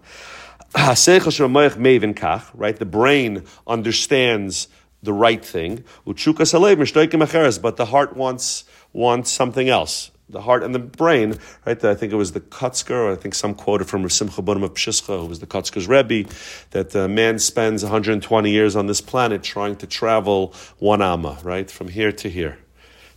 [0.74, 0.96] Right,
[2.76, 4.66] the brain understands
[5.02, 5.84] the right thing.
[6.04, 6.16] But
[7.76, 10.10] the heart wants wants something else.
[10.28, 11.84] The heart and the brain, right?
[11.84, 14.74] I think it was the Kotzker, or I think some quoted from Simcha Bunim of
[14.74, 16.28] Pshischa, who was the Kotzker's Rebbe,
[16.70, 21.70] that a man spends 120 years on this planet trying to travel one amma, right?
[21.70, 22.58] From here to here.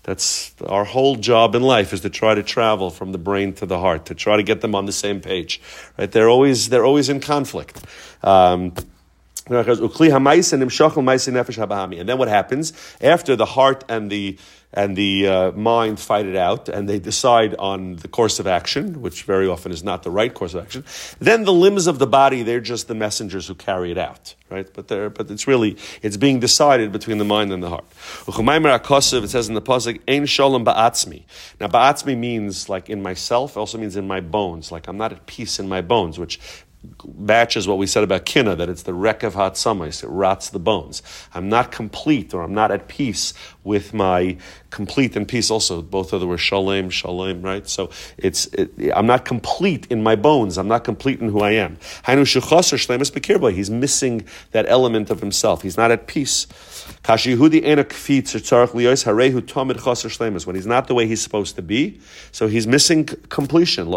[0.06, 3.66] That's our whole job in life is to try to travel from the brain to
[3.66, 5.60] the heart, to try to get them on the same page.
[5.98, 6.12] Right?
[6.12, 7.84] They're always they're always in conflict.
[8.22, 8.74] Um,
[9.48, 9.68] and
[12.10, 14.38] then what happens after the heart and the
[14.76, 19.02] and the uh, mind fight it out, and they decide on the course of action,
[19.02, 20.84] which very often is not the right course of action.
[21.20, 24.68] Then the limbs of the body, they're just the messengers who carry it out, right?
[24.72, 27.86] But they but it's really it's being decided between the mind and the heart.
[28.28, 31.24] It says in the pasuk, "Ein shalom ba'atzmi."
[31.62, 33.56] Now, ba'atzmi means like in myself.
[33.56, 34.72] Also means in my bones.
[34.72, 36.40] Like I'm not at peace in my bones, which
[37.18, 40.50] matches what we said about kina, that it's the wreck of hot hatzamis, it rots
[40.50, 41.02] the bones.
[41.34, 44.38] I'm not complete or I'm not at peace with my
[44.70, 45.82] complete and peace also.
[45.82, 47.68] Both of them were shalem, shalem, right?
[47.68, 50.58] So it's it, I'm not complete in my bones.
[50.58, 51.78] I'm not complete in who I am.
[53.56, 55.62] He's missing that element of himself.
[55.62, 56.48] He's not at peace.
[57.08, 57.46] When he's
[60.66, 62.00] not the way he's supposed to be,
[62.32, 63.88] so he's missing completion.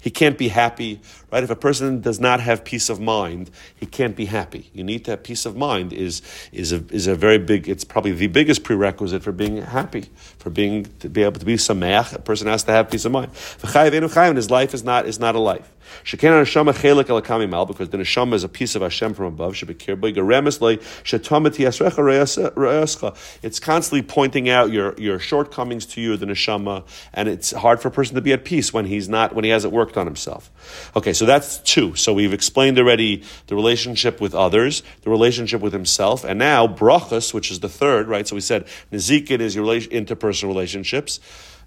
[0.00, 1.00] He can't be happy,
[1.36, 1.44] right?
[1.44, 4.70] If a person does not have peace of mind, he can't be happy.
[4.72, 7.84] You need to have peace of mind is, is, a, is a very big, it's
[7.84, 10.06] probably the biggest prerequisite for being happy,
[10.38, 12.14] for being, to be able to be sameach.
[12.14, 13.32] A person has to have peace of mind.
[13.34, 15.70] His life is not, is not a life.
[16.04, 19.54] Shekin neshama chelik elakami mal because the neshama is a piece of Hashem from above.
[19.54, 26.16] Shebekir by geremes loy shetomati yasrecha It's constantly pointing out your your shortcomings to you,
[26.16, 29.34] the neshama, and it's hard for a person to be at peace when he's not
[29.34, 30.50] when he hasn't worked on himself.
[30.96, 31.94] Okay, so that's two.
[31.94, 37.32] So we've explained already the relationship with others, the relationship with himself, and now brachas,
[37.34, 38.26] which is the third, right?
[38.26, 41.20] So we said nizikin is your interpersonal relationships.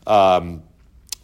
[0.07, 0.63] Um,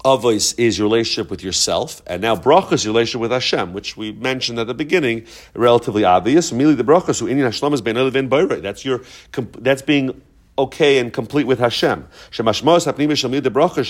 [0.05, 3.97] Avos is your relationship with yourself, and now bracha is your relationship with Hashem, which
[3.97, 6.51] we mentioned at the beginning, relatively obvious.
[6.51, 9.01] Immediately, the bracha so inyan Hashem is ben That's your
[9.57, 10.21] that's being
[10.59, 12.07] okay and complete with Hashem.
[12.29, 13.81] Shemashmos hapnim shalmid the bracha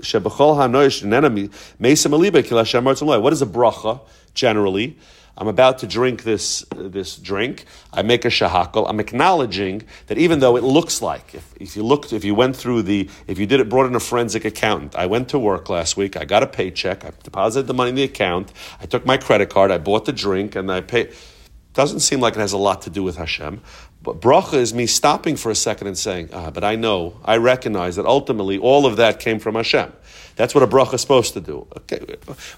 [0.00, 1.48] shebechol hanoish nenami
[1.80, 4.00] meisem alibe kil Hashem What is a bracha
[4.34, 4.98] generally?
[5.36, 7.64] I'm about to drink this, this drink.
[7.92, 8.88] I make a shahakal.
[8.88, 12.54] I'm acknowledging that even though it looks like, if, if you looked, if you went
[12.54, 14.94] through the, if you did it, brought in a forensic accountant.
[14.94, 16.16] I went to work last week.
[16.16, 17.04] I got a paycheck.
[17.04, 18.52] I deposited the money in the account.
[18.80, 19.70] I took my credit card.
[19.70, 21.14] I bought the drink and I paid.
[21.72, 23.62] Doesn't seem like it has a lot to do with Hashem.
[24.02, 27.36] But bracha is me stopping for a second and saying, ah, but I know, I
[27.36, 29.92] recognize that ultimately all of that came from Hashem.
[30.36, 31.66] That's what a bracha is supposed to do.
[31.76, 32.00] Okay,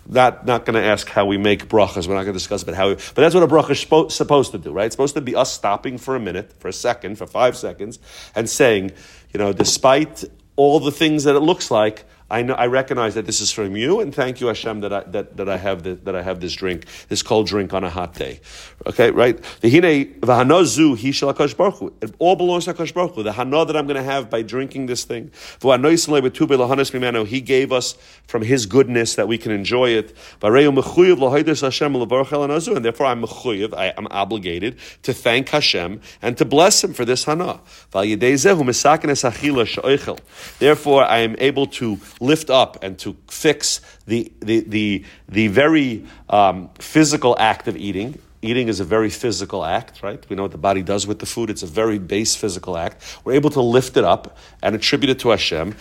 [0.06, 2.06] not not going to ask how we make brachas.
[2.06, 2.88] We're not going to discuss about how.
[2.88, 4.86] We, but that's what a bracha is supposed to do, right?
[4.86, 7.98] It's supposed to be us stopping for a minute, for a second, for five seconds,
[8.34, 8.92] and saying,
[9.32, 10.24] you know, despite
[10.56, 13.76] all the things that it looks like, I know I recognize that this is from
[13.76, 16.40] you, and thank you, Hashem, that I that, that I have the, that I have
[16.40, 18.40] this drink, this cold drink on a hot day.
[18.86, 19.40] Okay, right?
[19.60, 21.92] The hine v'hanozu he shall baruch Hu.
[22.00, 23.22] It all belongs to Hakadosh Baruch Hu.
[23.22, 25.30] The hana that I'm going to have by drinking this thing.
[27.26, 30.16] He gave us from His goodness that we can enjoy it.
[30.42, 30.54] And
[32.84, 33.74] therefore, I'm mechuyev.
[33.74, 37.60] I am obligated to thank Hashem and to bless Him for this hana.
[40.58, 46.04] Therefore, I am able to lift up and to fix the, the, the, the very
[46.28, 48.18] um, physical act of eating.
[48.42, 50.22] Eating is a very physical act, right?
[50.28, 51.48] We know what the body does with the food.
[51.48, 53.02] It's a very base physical act.
[53.24, 55.74] We're able to lift it up and attribute it to Hashem.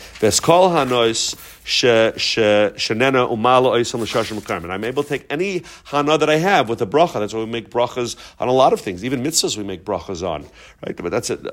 [4.71, 7.15] I'm able to take any hana that I have with a bracha.
[7.15, 9.03] That's why we make brachas on a lot of things.
[9.03, 10.45] Even mitzvahs we make brachas on,
[10.85, 10.95] right?
[10.95, 11.45] But that's it.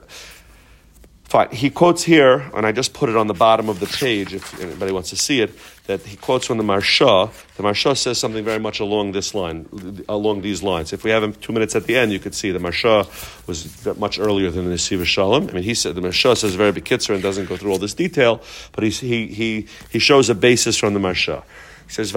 [1.31, 1.51] Fine.
[1.53, 4.61] He quotes here, and I just put it on the bottom of the page if
[4.61, 5.53] anybody wants to see it,
[5.87, 7.31] that he quotes from the Maharsha.
[7.55, 10.93] The Maharsha says something very much along this line, along these lines.
[10.93, 13.07] If we have two minutes at the end, you could see the Maharsha
[13.47, 15.49] was much earlier than the Nesiva Shalom.
[15.49, 17.79] I mean, he said the Maharsha says very big kitzer and doesn't go through all
[17.79, 21.45] this detail, but he, he, he, he shows a basis from the Maharsha.
[21.87, 22.11] He says.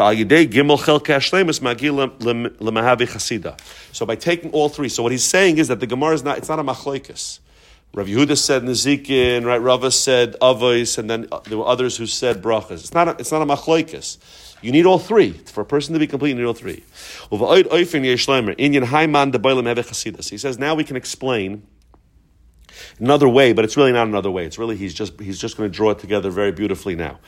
[3.92, 6.40] So by taking all three, so what he's saying is that the Gemara is not,
[6.40, 7.38] it's not a machlekes.
[7.96, 9.60] Rav Yehuda said Nezikin, right?
[9.60, 12.72] Rava said Avos, and then uh, there were others who said brachas.
[12.72, 14.18] It's not a, it's not a machloikis.
[14.64, 15.32] You need all three.
[15.32, 16.84] For a person to be complete, you need all three.
[20.30, 21.68] He says, now we can explain
[22.98, 24.46] another way, but it's really not another way.
[24.46, 27.20] It's really, he's just, he's just going to draw it together very beautifully now.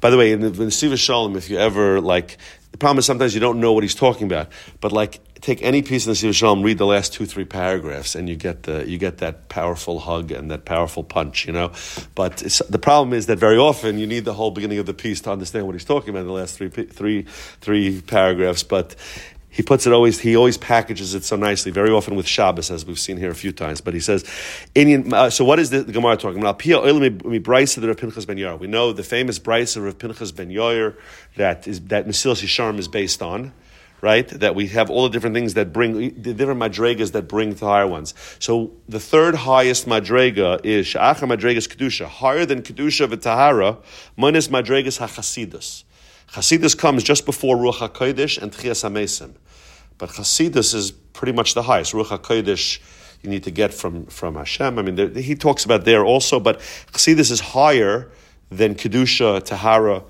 [0.00, 2.38] By the way, in the, in the Siva Shalom, if you ever, like,
[2.72, 4.48] the problem is sometimes you don't know what he's talking about,
[4.80, 8.14] but like, take any piece of the Siva Shalom, read the last two, three paragraphs,
[8.14, 11.72] and you get the you get that powerful hug and that powerful punch, you know.
[12.14, 15.20] But the problem is that very often you need the whole beginning of the piece
[15.22, 17.22] to understand what he's talking about in the last three three
[17.60, 18.62] three paragraphs.
[18.62, 18.94] But
[19.50, 22.84] he puts it always he always packages it so nicely very often with Shabbos as
[22.84, 24.24] we've seen here a few times but he says
[24.74, 26.72] Indian uh, so what is the, the Gemara talking about we
[28.66, 30.96] know the famous brisa of Pinchas ben Yair
[31.36, 33.52] that is that Mesilas Yesharim is based on
[34.00, 34.28] right?
[34.28, 37.66] That we have all the different things that bring, the different madregas that bring the
[37.66, 38.14] higher ones.
[38.38, 43.82] So the third highest madrega is Sha'acha madregas Kedusha, higher than Kedusha v'Tahara,
[44.16, 45.84] minus madregas HaChasidus.
[46.32, 49.34] Chasidus comes just before Ruach HaKodesh and Tchias HaMesim.
[49.96, 51.92] But Chasidus is pretty much the highest.
[51.92, 52.80] Ruach HaKodesh
[53.22, 54.78] you need to get from, from Hashem.
[54.78, 56.60] I mean, there, he talks about there also, but
[56.92, 58.10] Chasidus is higher
[58.50, 60.04] than Kedusha, Tahara,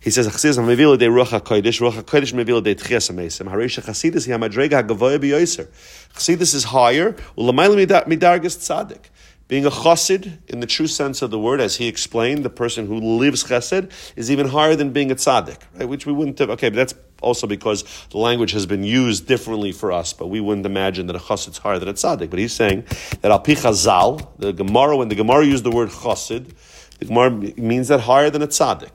[0.00, 3.50] he says, "Chassidus mevila de ruach hakodesh, ruach hakodesh mevila de tchias amesim.
[3.50, 5.68] Harisha chassidus hi hamadrega hagavoya biyoser.
[6.14, 7.12] Chassidus is higher.
[7.36, 9.10] Ulamayla midargas tzaddik."
[9.50, 12.86] Being a chassid, in the true sense of the word, as he explained, the person
[12.86, 15.88] who lives chesed is even higher than being a tzaddik, right?
[15.88, 16.50] Which we wouldn't have.
[16.50, 20.38] Okay, but that's also because the language has been used differently for us, but we
[20.38, 22.30] wouldn't imagine that a chassid is higher than a tzaddik.
[22.30, 22.84] But he's saying
[23.22, 26.54] that al pi chazal, the Gemara, when the Gemara used the word chassid,
[27.00, 28.92] the Gemara means that higher than a tzaddik.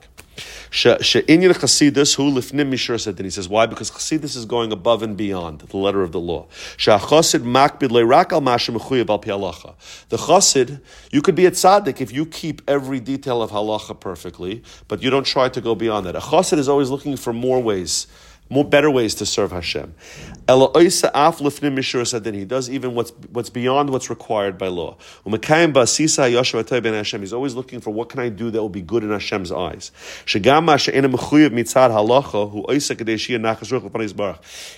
[0.70, 3.24] She'inyan chasidus hu lifnim mishur sadin.
[3.24, 3.66] He says why?
[3.66, 6.46] Because chasidus is going above and beyond the letter of the law.
[6.76, 9.74] She'achosid makbid leirak al mashem mechuyev al halacha.
[10.08, 14.62] The chosid, you could be a tzaddik if you keep every detail of halacha perfectly,
[14.88, 16.16] but you don't try to go beyond that.
[16.16, 18.06] A chosid is always looking for more ways
[18.48, 19.94] more better ways to serve Hashem.
[20.48, 24.96] He does even what's what's beyond what's required by law.
[25.24, 26.18] He's
[27.32, 29.90] always looking for what can I do that will be good in Hashem's eyes.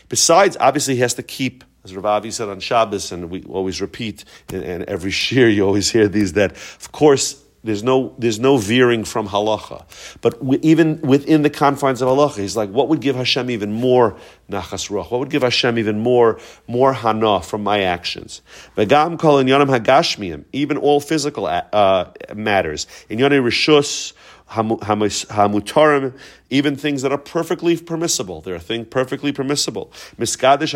[0.09, 4.24] Besides, obviously, he has to keep as Ravavi said on Shabbos, and we always repeat,
[4.52, 9.05] and, every year you always hear these, that of course there's no, there's no veering
[9.05, 9.85] from halacha.
[10.21, 14.16] But even within the confines of halacha, he's like, what would give Hashem even more
[14.51, 15.11] nachas ruach?
[15.11, 18.42] What would give Hashem even more, more hana from my actions?
[18.77, 22.87] V'gam kol in yonam hagashmiyim, even all physical uh, matters.
[23.09, 24.12] In yonam rishus,
[24.50, 26.18] hamutarim,
[26.50, 28.40] even things that are perfectly permissible.
[28.40, 29.92] They're a thing perfectly permissible.
[30.18, 30.66] Um like the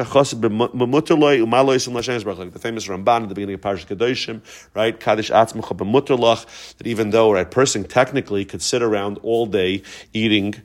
[2.61, 4.41] famous Ramban at the beginning of Parashat Kedoshim,
[4.75, 4.99] right?
[4.99, 9.83] Kaddish atzmucha b'mutalach, that even though a person technically could sit around all day
[10.13, 10.63] eating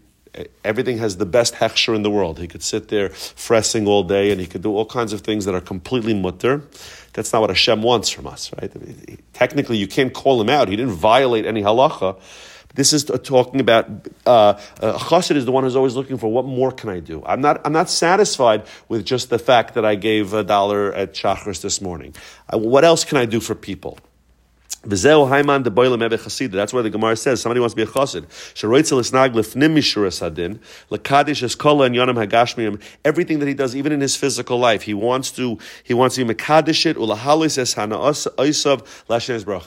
[0.63, 2.39] everything has the best hechsher in the world.
[2.39, 5.45] He could sit there fressing all day and he could do all kinds of things
[5.45, 6.63] that are completely mutter.
[7.13, 8.71] That's not what Hashem wants from us, right?
[9.33, 10.67] Technically, you can't call him out.
[10.67, 12.19] He didn't violate any halacha.
[12.77, 13.89] This is talking about
[14.27, 17.23] uh, uh, chassid is the one who's always looking for what more can I do.
[17.25, 21.15] I'm not I'm not satisfied with just the fact that I gave a dollar at
[21.15, 22.13] Shacharis this morning.
[22.53, 23.97] Uh, what else can I do for people?
[24.83, 28.25] That's why the Gemara says somebody wants to be a chassid.
[33.03, 36.23] Everything that he does, even in his physical life, he wants to he wants to
[36.23, 36.95] be mekadesh it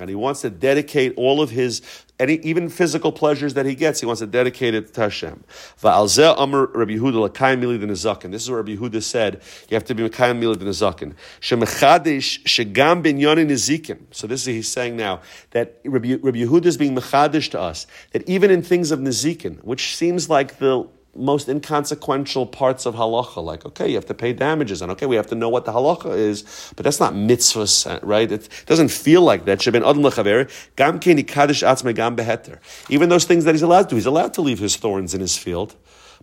[0.01, 1.83] and he wants to dedicate all of his
[2.21, 5.43] any even physical pleasures that he gets, he wants to dedicate it to Hashem.
[5.81, 9.43] This is what Rabbi Yehuda said.
[9.69, 11.15] You have to be Mekayim Milid Nezakin.
[11.41, 14.01] Shemechadish shegam binyanin nizikin.
[14.11, 17.87] So this is he's saying now that Rabbi, Rabbi Yehuda is being mechadish to us
[18.13, 23.43] that even in things of nizikin, which seems like the most inconsequential parts of halacha,
[23.43, 25.73] like okay, you have to pay damages, and okay, we have to know what the
[25.73, 28.31] halacha is, but that's not mitzvahs, uh, right?
[28.31, 29.67] It doesn't feel like that.
[32.89, 35.21] Even those things that he's allowed to, do, he's allowed to leave his thorns in
[35.21, 35.75] his field,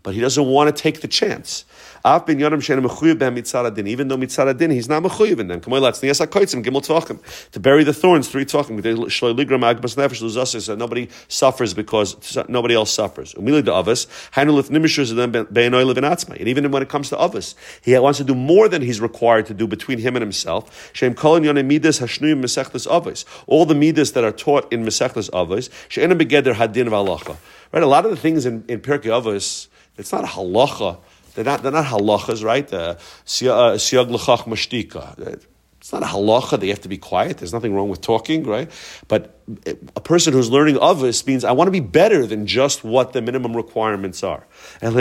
[0.04, 1.66] but he doesn't want to take the chance.
[2.08, 5.50] Af bin yonam shena mechuyev ben mitzad Even though mitzad adin, he's not mechuyev in
[5.50, 5.60] them.
[5.60, 7.20] Kamoy latz niyas hakoitzim gimel tvachim.
[7.52, 8.82] To bury the thorns, three tvachim.
[8.82, 10.62] Shloi ligram agbas nefesh luzasis.
[10.62, 13.34] So nobody suffers because nobody else suffers.
[13.34, 14.08] Umili de avos.
[14.32, 16.40] Hainu lif nimishus then be'enoi liv atzmai.
[16.40, 19.46] And even when it comes to avos, he wants to do more than he's required
[19.48, 20.90] to do between him and himself.
[20.94, 23.26] Shem kolin yonem midas hashnuyim mesechtas avos.
[23.48, 25.70] All the midas that are taught in mesechtas avos.
[25.90, 27.36] She'enam begeder hadin v'alacha.
[27.74, 27.84] Right?
[27.84, 29.68] A lot of the things in, in Pirkei Avos,
[29.98, 31.00] it's not halacha
[31.38, 32.74] they're not, they're not halachas, right?
[32.74, 32.96] Uh,
[33.28, 35.40] Siyag l'chach mashtika.
[35.80, 36.60] It's not a halacha.
[36.60, 37.38] They have to be quiet.
[37.38, 38.72] There's nothing wrong with talking, right?
[39.08, 39.40] But
[39.96, 43.14] a person who's learning of this means I want to be better than just what
[43.14, 44.48] the minimum requirements are.
[44.82, 44.96] These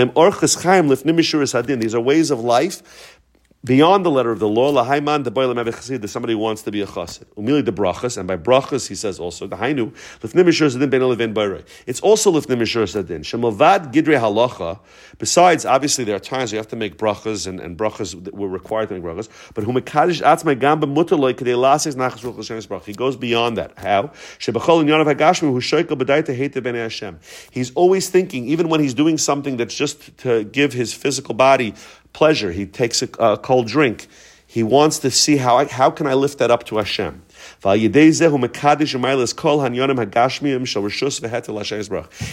[1.94, 3.15] are ways of life
[3.64, 6.87] beyond the letter of the law, lahayman the boilam that somebody wants to be a
[6.87, 7.25] chassid.
[7.37, 11.01] Umili the brachas, and by brachas he says also the hainu lifnim mishur sadin ben
[11.01, 11.64] olivin.
[11.87, 14.79] It's also lifnim mishur sadin shemavad gidre halacha.
[15.19, 18.88] Besides, obviously there are times you have to make brachas and, and brachas we're required
[18.88, 19.29] to make brachas.
[19.55, 22.85] But hu mekadish atzmai gamba mutaloi kadei lasis nachas ruch l'shemis brach.
[22.85, 23.77] He goes beyond that.
[23.79, 27.19] How shebachol in yanav hagashmi hu shoykel b'dayta hate ben Hashem.
[27.51, 31.75] He's always thinking, even when he's doing something that's just to give his physical body
[32.16, 32.50] pleasure.
[32.50, 34.07] He takes a, a cold drink.
[34.46, 37.22] He wants to see how, I, how can I lift that up to Hashem.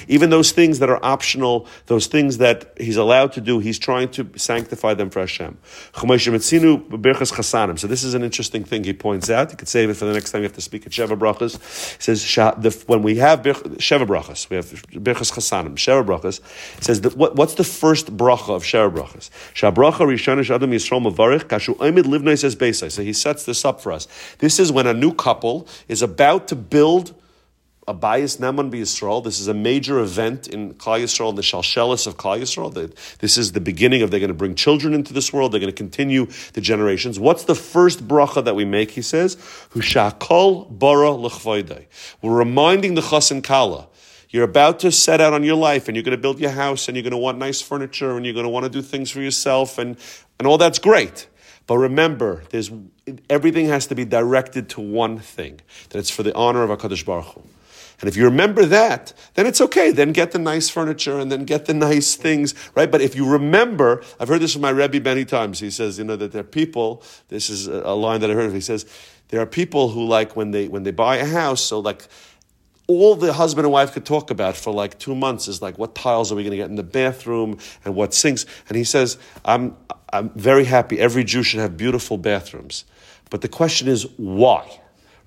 [0.08, 4.10] Even those things that are optional, those things that he's allowed to do, he's trying
[4.10, 5.58] to sanctify them for Hashem.
[5.96, 6.08] So
[7.88, 9.52] this is an interesting thing he points out.
[9.52, 11.58] You could save it for the next time you have to speak at Sheva Brachas.
[11.96, 12.24] He says,
[12.88, 16.42] when we have Sheva Brachas, we have Birchas Chasanim, Sheva Brachas,
[16.84, 19.30] says, that what, what's the first bracha of Sheva Brachas?
[22.92, 24.08] So he sets this up for us.
[24.40, 27.14] This is when a new couple is about to build
[27.88, 29.24] a bias Naman Yisrael.
[29.24, 33.18] This is a major event in Klal Yisrael, the Shalshelis of Klal Yisrael.
[33.20, 35.52] This is the beginning of they're going to bring children into this world.
[35.52, 37.20] They're going to continue the generations.
[37.20, 38.92] What's the first bracha that we make?
[38.92, 39.36] He says,
[39.74, 41.88] Hushakol bara l'chvoidei.
[42.22, 43.88] We're reminding the Chas and Kala.
[44.30, 46.88] You're about to set out on your life and you're going to build your house
[46.88, 49.12] and you're going to want nice furniture and you're going to want to do things
[49.12, 49.96] for yourself and,
[50.40, 51.28] and all that's great.
[51.66, 52.72] But remember, there's
[53.30, 57.06] everything has to be directed to one thing that it's for the honor of Hakadosh
[57.06, 57.44] Baruch Hu.
[58.02, 59.92] And if you remember that, then it's okay.
[59.92, 62.92] Then get the nice furniture and then get the nice things, right?
[62.92, 65.60] But if you remember, I've heard this from my Rebbe many times.
[65.60, 68.48] He says, you know, that there are people, this is a line that I heard
[68.48, 68.86] of, he says,
[69.30, 72.08] there are people who like when they when they buy a house, so like
[72.88, 75.96] all the husband and wife could talk about for like two months is like what
[75.96, 78.46] tiles are we going to get in the bathroom and what sinks.
[78.68, 79.76] And he says, I'm
[80.12, 81.00] I'm very happy.
[81.00, 82.86] Every Jew should have beautiful bathrooms.
[83.30, 84.80] But the question is why?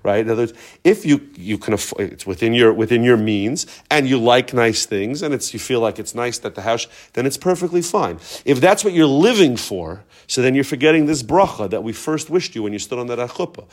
[0.07, 0.21] Right?
[0.21, 0.53] In other words,
[0.85, 4.85] if you, you can afford, it's within your, within your means and you like nice
[4.85, 8.17] things and it's, you feel like it's nice that the house, then it's perfectly fine.
[8.45, 12.29] If that's what you're living for, so then you're forgetting this bracha that we first
[12.29, 13.65] wished you when you stood on that achuppah.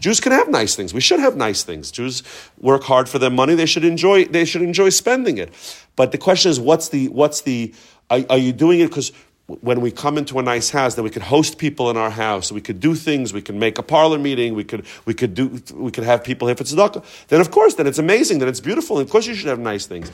[0.00, 0.92] Jews can have nice things.
[0.92, 1.90] We should have nice things.
[1.90, 2.22] Jews
[2.60, 3.54] work hard for their money.
[3.54, 5.52] They should enjoy, they should enjoy spending it.
[5.96, 7.74] But the question is, what's the, what's the,
[8.10, 9.12] are, are you doing it because
[9.46, 12.50] when we come into a nice house, that we could host people in our house,
[12.50, 15.60] we could do things, we could make a parlor meeting, we could we could do
[15.74, 17.04] we could have people here for tzedakah.
[17.28, 19.58] Then of course, then it's amazing, then it's beautiful, and of course you should have
[19.58, 20.10] nice things.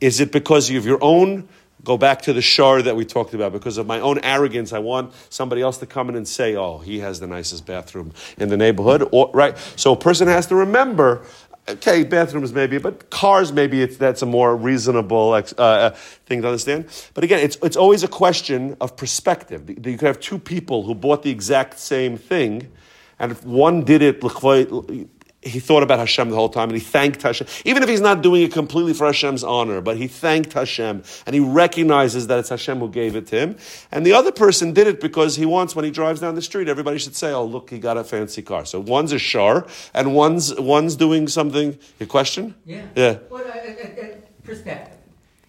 [0.00, 1.48] Is it because of your own?
[1.82, 3.52] Go back to the shar that we talked about.
[3.52, 6.78] Because of my own arrogance, I want somebody else to come in and say, "Oh,
[6.78, 9.56] he has the nicest bathroom in the neighborhood." Or, right?
[9.76, 11.26] So a person has to remember
[11.68, 15.90] okay, bathrooms maybe, but cars maybe it's, that's a more reasonable uh, uh,
[16.26, 16.86] thing to understand.
[17.14, 19.68] But again, it's, it's always a question of perspective.
[19.68, 22.70] You could have two people who bought the exact same thing,
[23.18, 24.20] and if one did it
[25.44, 27.46] he thought about Hashem the whole time and he thanked Hashem.
[27.64, 31.34] Even if he's not doing it completely for Hashem's honor, but he thanked Hashem and
[31.34, 33.56] he recognizes that it's Hashem who gave it to him.
[33.92, 36.68] And the other person did it because he wants, when he drives down the street,
[36.68, 38.64] everybody should say, oh, look, he got a fancy car.
[38.64, 41.78] So one's a shar and one's, one's doing something.
[41.98, 42.54] Your question?
[42.64, 42.86] Yeah.
[42.96, 43.18] Yeah.
[43.30, 44.06] Well, uh, uh, uh,
[44.44, 44.98] perspective.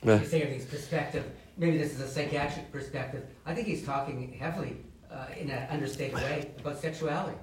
[0.04, 0.18] Yeah.
[0.18, 1.26] You're saying everything's perspective.
[1.58, 3.24] Maybe this is a psychiatric perspective.
[3.46, 4.78] I think he's talking heavily
[5.10, 7.38] uh, in an understated way about sexuality.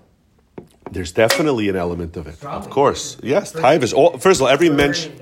[0.90, 2.44] There's definitely an element of it.
[2.44, 3.16] Of course.
[3.22, 5.18] Yes, taiva is all, first of all, every mention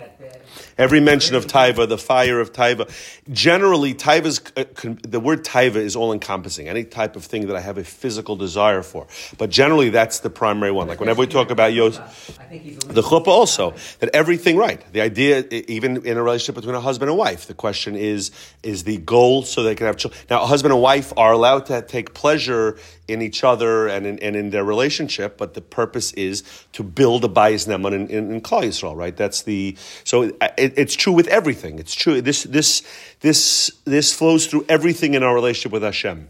[0.81, 2.91] every mention of taiva, the fire of taiva.
[3.31, 4.65] Generally, taiva's uh,
[5.07, 6.69] the word taiva is all encompassing.
[6.69, 9.07] Any type of thing that I have a physical desire for.
[9.37, 10.89] But generally, that's the primary one.
[10.89, 14.81] Like whenever we talk about yos, the chuppah also that everything right.
[14.93, 18.31] The idea, even in a relationship between a husband and wife, the question is:
[18.63, 20.21] is the goal so they can have children?
[20.31, 22.79] Now, a husband and wife are allowed to take pleasure
[23.11, 26.43] in each other and in, and in their relationship, but the purpose is
[26.73, 29.17] to build a bias neman in, in, in Klal Yisrael, right?
[29.17, 31.79] That's the so it, it's true with everything.
[31.79, 32.21] It's true.
[32.21, 32.83] This this
[33.21, 36.29] this this flows through everything in our relationship with Hashem.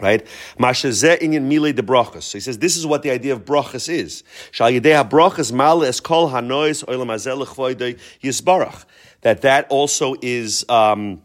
[0.00, 0.26] Right?
[0.58, 2.24] inyan mile de brachas.
[2.24, 4.24] So he says this is what the idea of brachas is.
[4.50, 8.84] Shal yedei brachas mal es kol hanois olam azel yisbarach.
[9.20, 10.64] That that also is.
[10.68, 11.22] Um,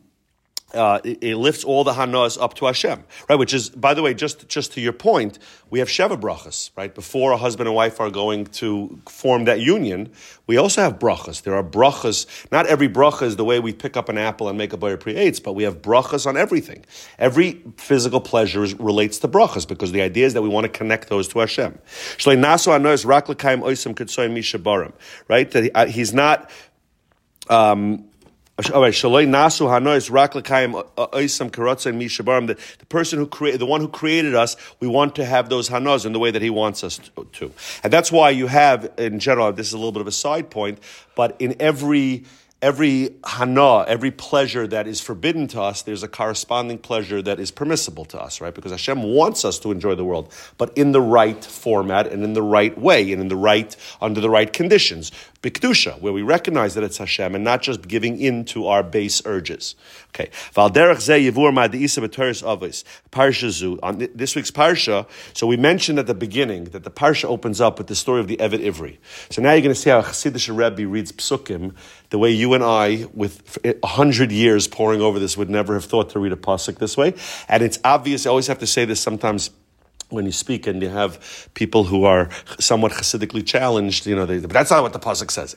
[0.74, 3.36] uh, it, it, lifts all the hanas up to Hashem, right?
[3.36, 5.40] Which is, by the way, just just to your point,
[5.70, 6.94] we have sheva brachas, right?
[6.94, 10.12] Before a husband and wife are going to form that union,
[10.48, 11.42] we also have brachas.
[11.42, 12.28] There are brachas.
[12.52, 14.98] Not every bracha is the way we pick up an apple and make a boyer
[14.98, 15.14] pre
[15.44, 16.86] but we have brachas on everything.
[17.18, 20.70] Every physical pleasure is, relates to brachas because the idea is that we want to
[20.70, 21.80] connect those to Hashem.
[25.28, 25.52] Right?
[25.52, 26.50] That he, uh, he's not.
[27.50, 28.09] Um,
[32.48, 35.70] the, the person who created, the one who created us, we want to have those
[35.70, 37.00] hanos in the way that he wants us
[37.34, 37.52] to.
[37.84, 40.50] And that's why you have, in general, this is a little bit of a side
[40.50, 40.80] point,
[41.16, 42.26] but in every
[42.62, 47.52] every hana, every pleasure that is forbidden to us, there's a corresponding pleasure that is
[47.52, 48.54] permissible to us, right?
[48.54, 52.34] Because Hashem wants us to enjoy the world, but in the right format and in
[52.34, 55.12] the right way and in the right, under the right conditions.
[55.42, 59.22] Bikdusha, where we recognize that it's Hashem and not just giving in to our base
[59.26, 59.76] urges.
[60.10, 60.30] Okay.
[60.58, 61.08] On this
[64.36, 67.96] week's Parsha, so we mentioned at the beginning that the Parsha opens up with the
[67.96, 68.98] story of the Eved Ivri.
[69.30, 71.74] So now you're going to see how Chassidish Rebbe reads Psukim
[72.10, 75.86] the way you and I, with a hundred years poring over this, would never have
[75.86, 77.14] thought to read a pasuk this way.
[77.48, 78.26] And it's obvious.
[78.26, 79.52] I always have to say this sometimes
[80.10, 82.30] when you speak and you have people who are
[82.60, 85.56] somewhat Hasidically challenged, you know, they, but that's not what the pasuk says.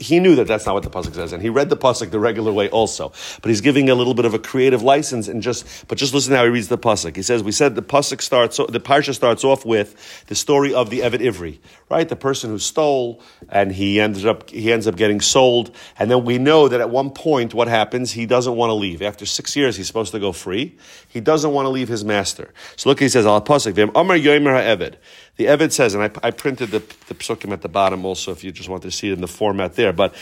[0.00, 2.18] He knew that that's not what the pasuk says, and he read the pasuk the
[2.18, 3.12] regular way also.
[3.40, 6.32] But he's giving a little bit of a creative license, and just but just listen
[6.32, 7.14] to how he reads the pasuk.
[7.14, 10.90] He says, "We said the pasuk starts, the parsha starts off with the story of
[10.90, 12.08] the Eved Ivri, right?
[12.08, 16.24] The person who stole, and he ended up he ends up getting sold, and then
[16.24, 18.10] we know that at one point what happens?
[18.12, 19.02] He doesn't want to leave.
[19.02, 20.76] After six years, he's supposed to go free.
[21.08, 22.52] He doesn't want to leave his master.
[22.76, 24.96] So look, he says, "Al pasuk." Amar Yomer HaEved.
[25.36, 26.78] The Eved says, and I, I printed the,
[27.08, 29.28] the psukim at the bottom also if you just want to see it in the
[29.28, 30.14] format there, but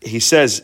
[0.00, 0.62] he says,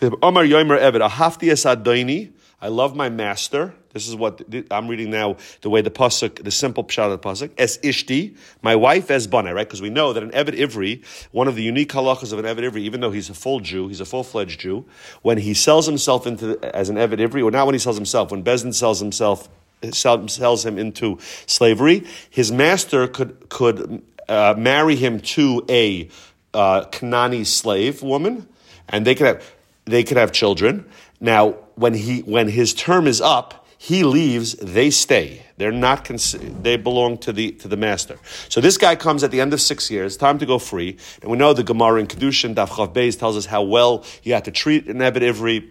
[0.00, 2.32] Amar Yomer Eved, Ahafti es Adoini,
[2.62, 3.74] I love my master.
[3.92, 5.36] This is what I'm reading now.
[5.62, 9.26] The way the pasuk, the simple pshat of the pasuk, es ishti, my wife as
[9.26, 9.66] bana, right?
[9.66, 12.70] Because we know that an Eved Ivri, one of the unique halachas of an Eved
[12.70, 14.86] Ivri, even though he's a full Jew, he's a full fledged Jew,
[15.22, 18.30] when he sells himself into as an Eved Ivri, or not when he sells himself,
[18.30, 19.48] when Beis Din sells himself
[19.92, 26.08] sells him into slavery, his master could could uh, marry him to a
[26.54, 28.46] uh, Kanani slave woman,
[28.88, 29.54] and they could have
[29.84, 30.86] they could have children.
[31.20, 34.54] Now, when he when his term is up, he leaves.
[34.56, 35.42] They stay.
[35.56, 36.04] They're not.
[36.04, 38.18] Cons- they belong to the to the master.
[38.48, 40.16] So this guy comes at the end of six years.
[40.16, 40.98] Time to go free.
[41.22, 44.34] And we know the Gemara in Kedushin Daf Chav Beis tells us how well you
[44.34, 45.70] had to treat an Ebed Ivri.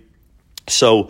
[0.68, 1.10] So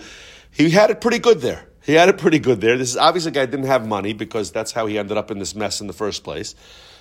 [0.51, 1.68] he had it pretty good there.
[1.85, 2.77] He had it pretty good there.
[2.77, 5.39] This is obviously a guy didn't have money because that's how he ended up in
[5.39, 6.55] this mess in the first place.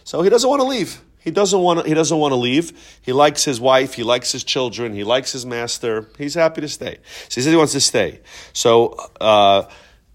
[0.04, 1.02] So he doesn't want to leave.
[1.18, 2.98] He doesn't want to, he doesn't want to leave.
[3.02, 3.92] He likes his wife.
[3.94, 4.94] He likes his children.
[4.94, 6.08] He likes his master.
[6.16, 6.98] He's happy to stay.
[7.28, 8.20] So he says he wants to stay.
[8.54, 9.68] So, uh,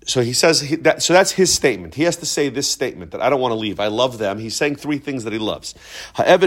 [0.05, 1.95] so he says he, that, so that's his statement.
[1.95, 3.80] He has to say this statement that I don't want to leave.
[3.80, 4.39] I love them.
[4.39, 5.76] He's saying three things that he loves.
[6.18, 6.38] So now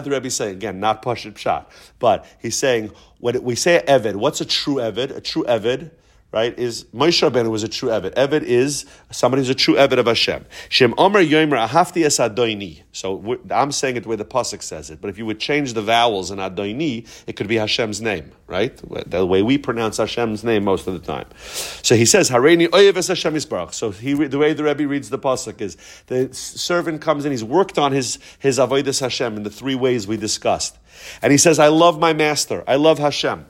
[0.00, 1.66] the Rebbe is saying again, not pashut pshat,
[1.98, 5.16] but he's saying when we say eved, what's a true eved?
[5.16, 5.90] A true eved
[6.36, 8.14] right, is Moshe Rabbeinu was a true Eved.
[8.14, 10.44] Eved is somebody who's a true Eved of Hashem.
[10.68, 12.82] Shem Omer Yomer Ahafti Es Adoini.
[12.92, 15.72] So I'm saying it the way the Pasuk says it, but if you would change
[15.72, 18.76] the vowels in Adoini, it could be Hashem's name, right?
[19.10, 21.26] The way we pronounce Hashem's name most of the time.
[21.38, 23.72] So he says, Hareini Oyev Es Hashem Yisbarach.
[23.72, 25.78] So he, the way the Rebbe reads the Pasuk is,
[26.08, 30.06] the servant comes in, he's worked on his, his Avodah Hashem in the three ways
[30.06, 30.76] we discussed.
[31.22, 32.62] And he says, I love my master.
[32.66, 33.46] I love Hashem.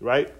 [0.00, 0.32] Right?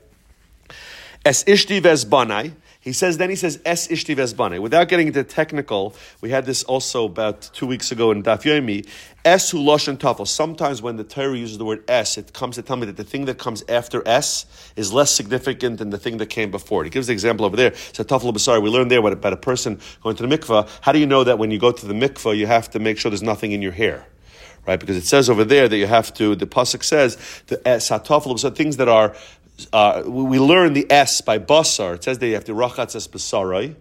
[1.22, 2.54] Es ishti vesbanai.
[2.82, 4.58] He says, then he says, Es ishti vesbanai.
[4.58, 8.88] Without getting into technical, we had this also about two weeks ago in Daf Yomi.
[9.22, 10.26] Es hu loshen tafel.
[10.26, 13.04] Sometimes when the Torah uses the word es, it comes to tell me that the
[13.04, 14.46] thing that comes after es
[14.76, 16.86] is less significant than the thing that came before it.
[16.86, 17.74] He gives the example over there.
[17.92, 18.62] So tafel b'sari.
[18.62, 20.70] We learned there about a person going to the mikvah.
[20.80, 22.96] How do you know that when you go to the mikvah, you have to make
[22.96, 24.06] sure there's nothing in your hair?
[24.66, 24.78] right?
[24.78, 26.34] Because it says over there that you have to.
[26.36, 27.16] The pasuk says
[27.46, 29.16] the satafel so things that are
[29.72, 31.96] uh, we learn the S by basar.
[31.96, 33.76] It says that you have to rachatz es basarai.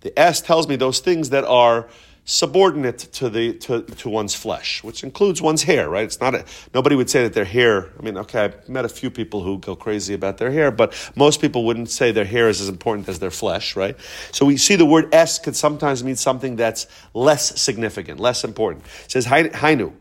[0.00, 1.88] The S tells me those things that are
[2.26, 5.88] subordinate to the to, to one's flesh, which includes one's hair.
[5.88, 6.04] Right?
[6.04, 7.90] It's not a, nobody would say that their hair.
[7.98, 10.94] I mean, okay, I've met a few people who go crazy about their hair, but
[11.14, 13.76] most people wouldn't say their hair is as important as their flesh.
[13.76, 13.96] Right?
[14.32, 18.84] So we see the word S could sometimes mean something that's less significant, less important.
[19.04, 19.92] It says hainu.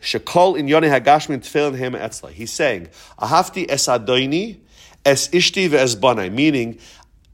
[0.00, 2.30] Shekol in Yoni Hagashmin Tefillin Hema Etzla.
[2.30, 4.58] He's saying, Ahafti es Adoini
[5.04, 6.78] es ishti ve'es banai, meaning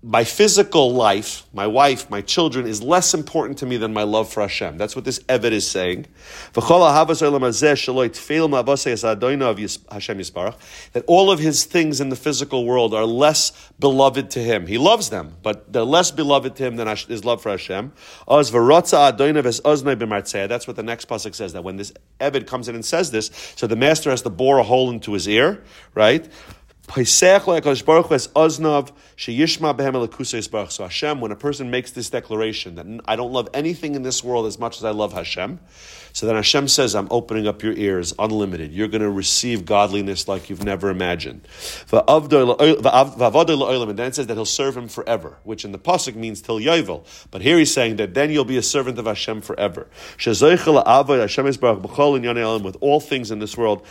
[0.07, 4.31] my physical life, my wife, my children, is less important to me than my love
[4.31, 4.77] for Hashem.
[4.77, 6.05] That's what this Eved is saying.
[6.53, 6.63] That
[11.07, 14.67] all of his things in the physical world are less beloved to him.
[14.67, 17.91] He loves them, but they're less beloved to him than his love for Hashem.
[18.29, 18.85] That's what
[20.77, 21.55] the next pasuk says.
[21.55, 24.59] That when this Eved comes in and says this, so the master has to bore
[24.59, 26.31] a hole into his ear, right?
[26.87, 27.01] So
[30.83, 34.47] Hashem, when a person makes this declaration that I don't love anything in this world
[34.47, 35.61] as much as I love Hashem,
[36.13, 38.73] so then Hashem says, I'm opening up your ears, unlimited.
[38.73, 41.41] You're going to receive godliness like you've never imagined.
[41.91, 46.61] And then it says that he'll serve him forever, which in the Pasuk means till
[46.61, 47.05] Yovel.
[47.33, 49.89] But here he's saying that then you'll be a servant of Hashem forever.
[50.25, 50.41] With
[52.81, 53.85] all things in this world,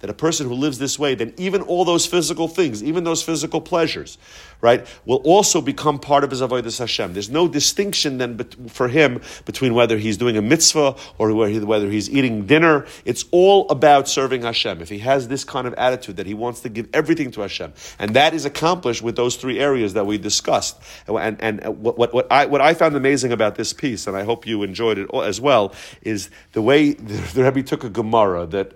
[0.00, 3.22] that a person who lives this way, then even all those physical things, even those
[3.22, 4.18] physical pleasures,
[4.60, 7.12] right, will also become part of his avodas Hashem.
[7.12, 12.08] There's no distinction then for him between whether he's doing a mitzvah or whether he's
[12.08, 12.86] eating dinner.
[13.04, 14.80] It's all about serving Hashem.
[14.80, 17.74] If he has this kind of attitude that he wants to give everything to Hashem,
[17.98, 20.80] and that is accomplished with those three areas that we discussed.
[21.06, 24.24] And, and what, what, what, I, what I found amazing about this piece, and I
[24.24, 28.46] hope you enjoyed it as well, is the way the, the Rebbe took a Gemara
[28.46, 28.72] that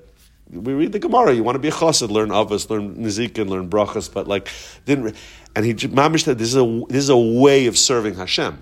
[0.51, 1.33] we read the Gemara.
[1.33, 4.49] You want to be a chassid, learn avos, learn nizikin, learn brachas, but like
[4.87, 5.15] didn't.
[5.55, 8.59] And he mamish said this is a this is a way of serving Hashem.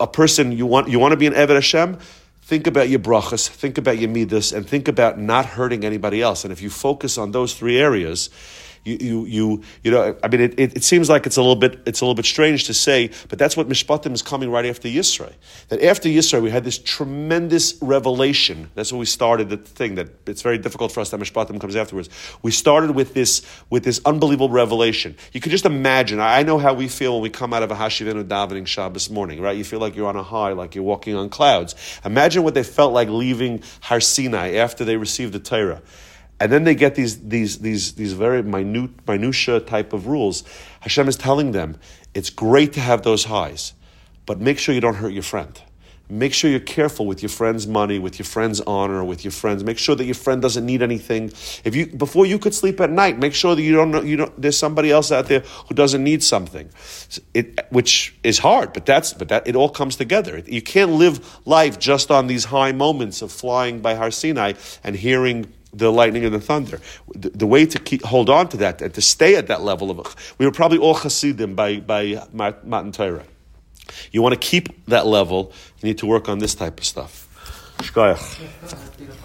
[0.00, 1.98] A person you want you want to be an eved Hashem.
[2.42, 6.44] Think about your brachas, think about your midas, and think about not hurting anybody else.
[6.44, 8.30] And if you focus on those three areas,
[8.88, 11.56] you, you, you, you know, I mean, it, it, it, seems like it's a little
[11.56, 14.64] bit, it's a little bit strange to say, but that's what Mishpatim is coming right
[14.64, 15.32] after Yisro.
[15.68, 18.70] That after Yisro, we had this tremendous revelation.
[18.74, 21.76] That's what we started the thing that it's very difficult for us that Mishpatim comes
[21.76, 22.08] afterwards.
[22.42, 25.16] We started with this, with this unbelievable revelation.
[25.32, 26.20] You can just imagine.
[26.20, 29.40] I know how we feel when we come out of a Hashivenu davening Shabbos morning,
[29.40, 29.56] right?
[29.56, 31.74] You feel like you're on a high, like you're walking on clouds.
[32.04, 35.82] Imagine what they felt like leaving Har Sinai after they received the Torah
[36.40, 40.44] and then they get these these these these very minute minutia type of rules.
[40.80, 41.78] Hashem is telling them
[42.14, 43.74] it's great to have those highs,
[44.26, 45.60] but make sure you don't hurt your friend.
[46.10, 49.62] Make sure you're careful with your friend's money, with your friend's honor, with your friends.
[49.62, 51.26] Make sure that your friend doesn't need anything.
[51.64, 54.16] If you before you could sleep at night, make sure that you don't know you
[54.16, 56.70] know there's somebody else out there who doesn't need something.
[57.34, 60.42] It, which is hard, but that's but that it all comes together.
[60.46, 64.96] You can't live life just on these high moments of flying by Har Sinai and
[64.96, 66.80] hearing the lightning and the thunder.
[67.14, 69.90] The, the, way to keep, hold on to that and to stay at that level
[69.90, 73.24] of we were probably all chassidim by by Matan Torah.
[74.12, 77.26] You want to keep that level, you need to work on this type of stuff.
[77.78, 79.24] Shkoyach.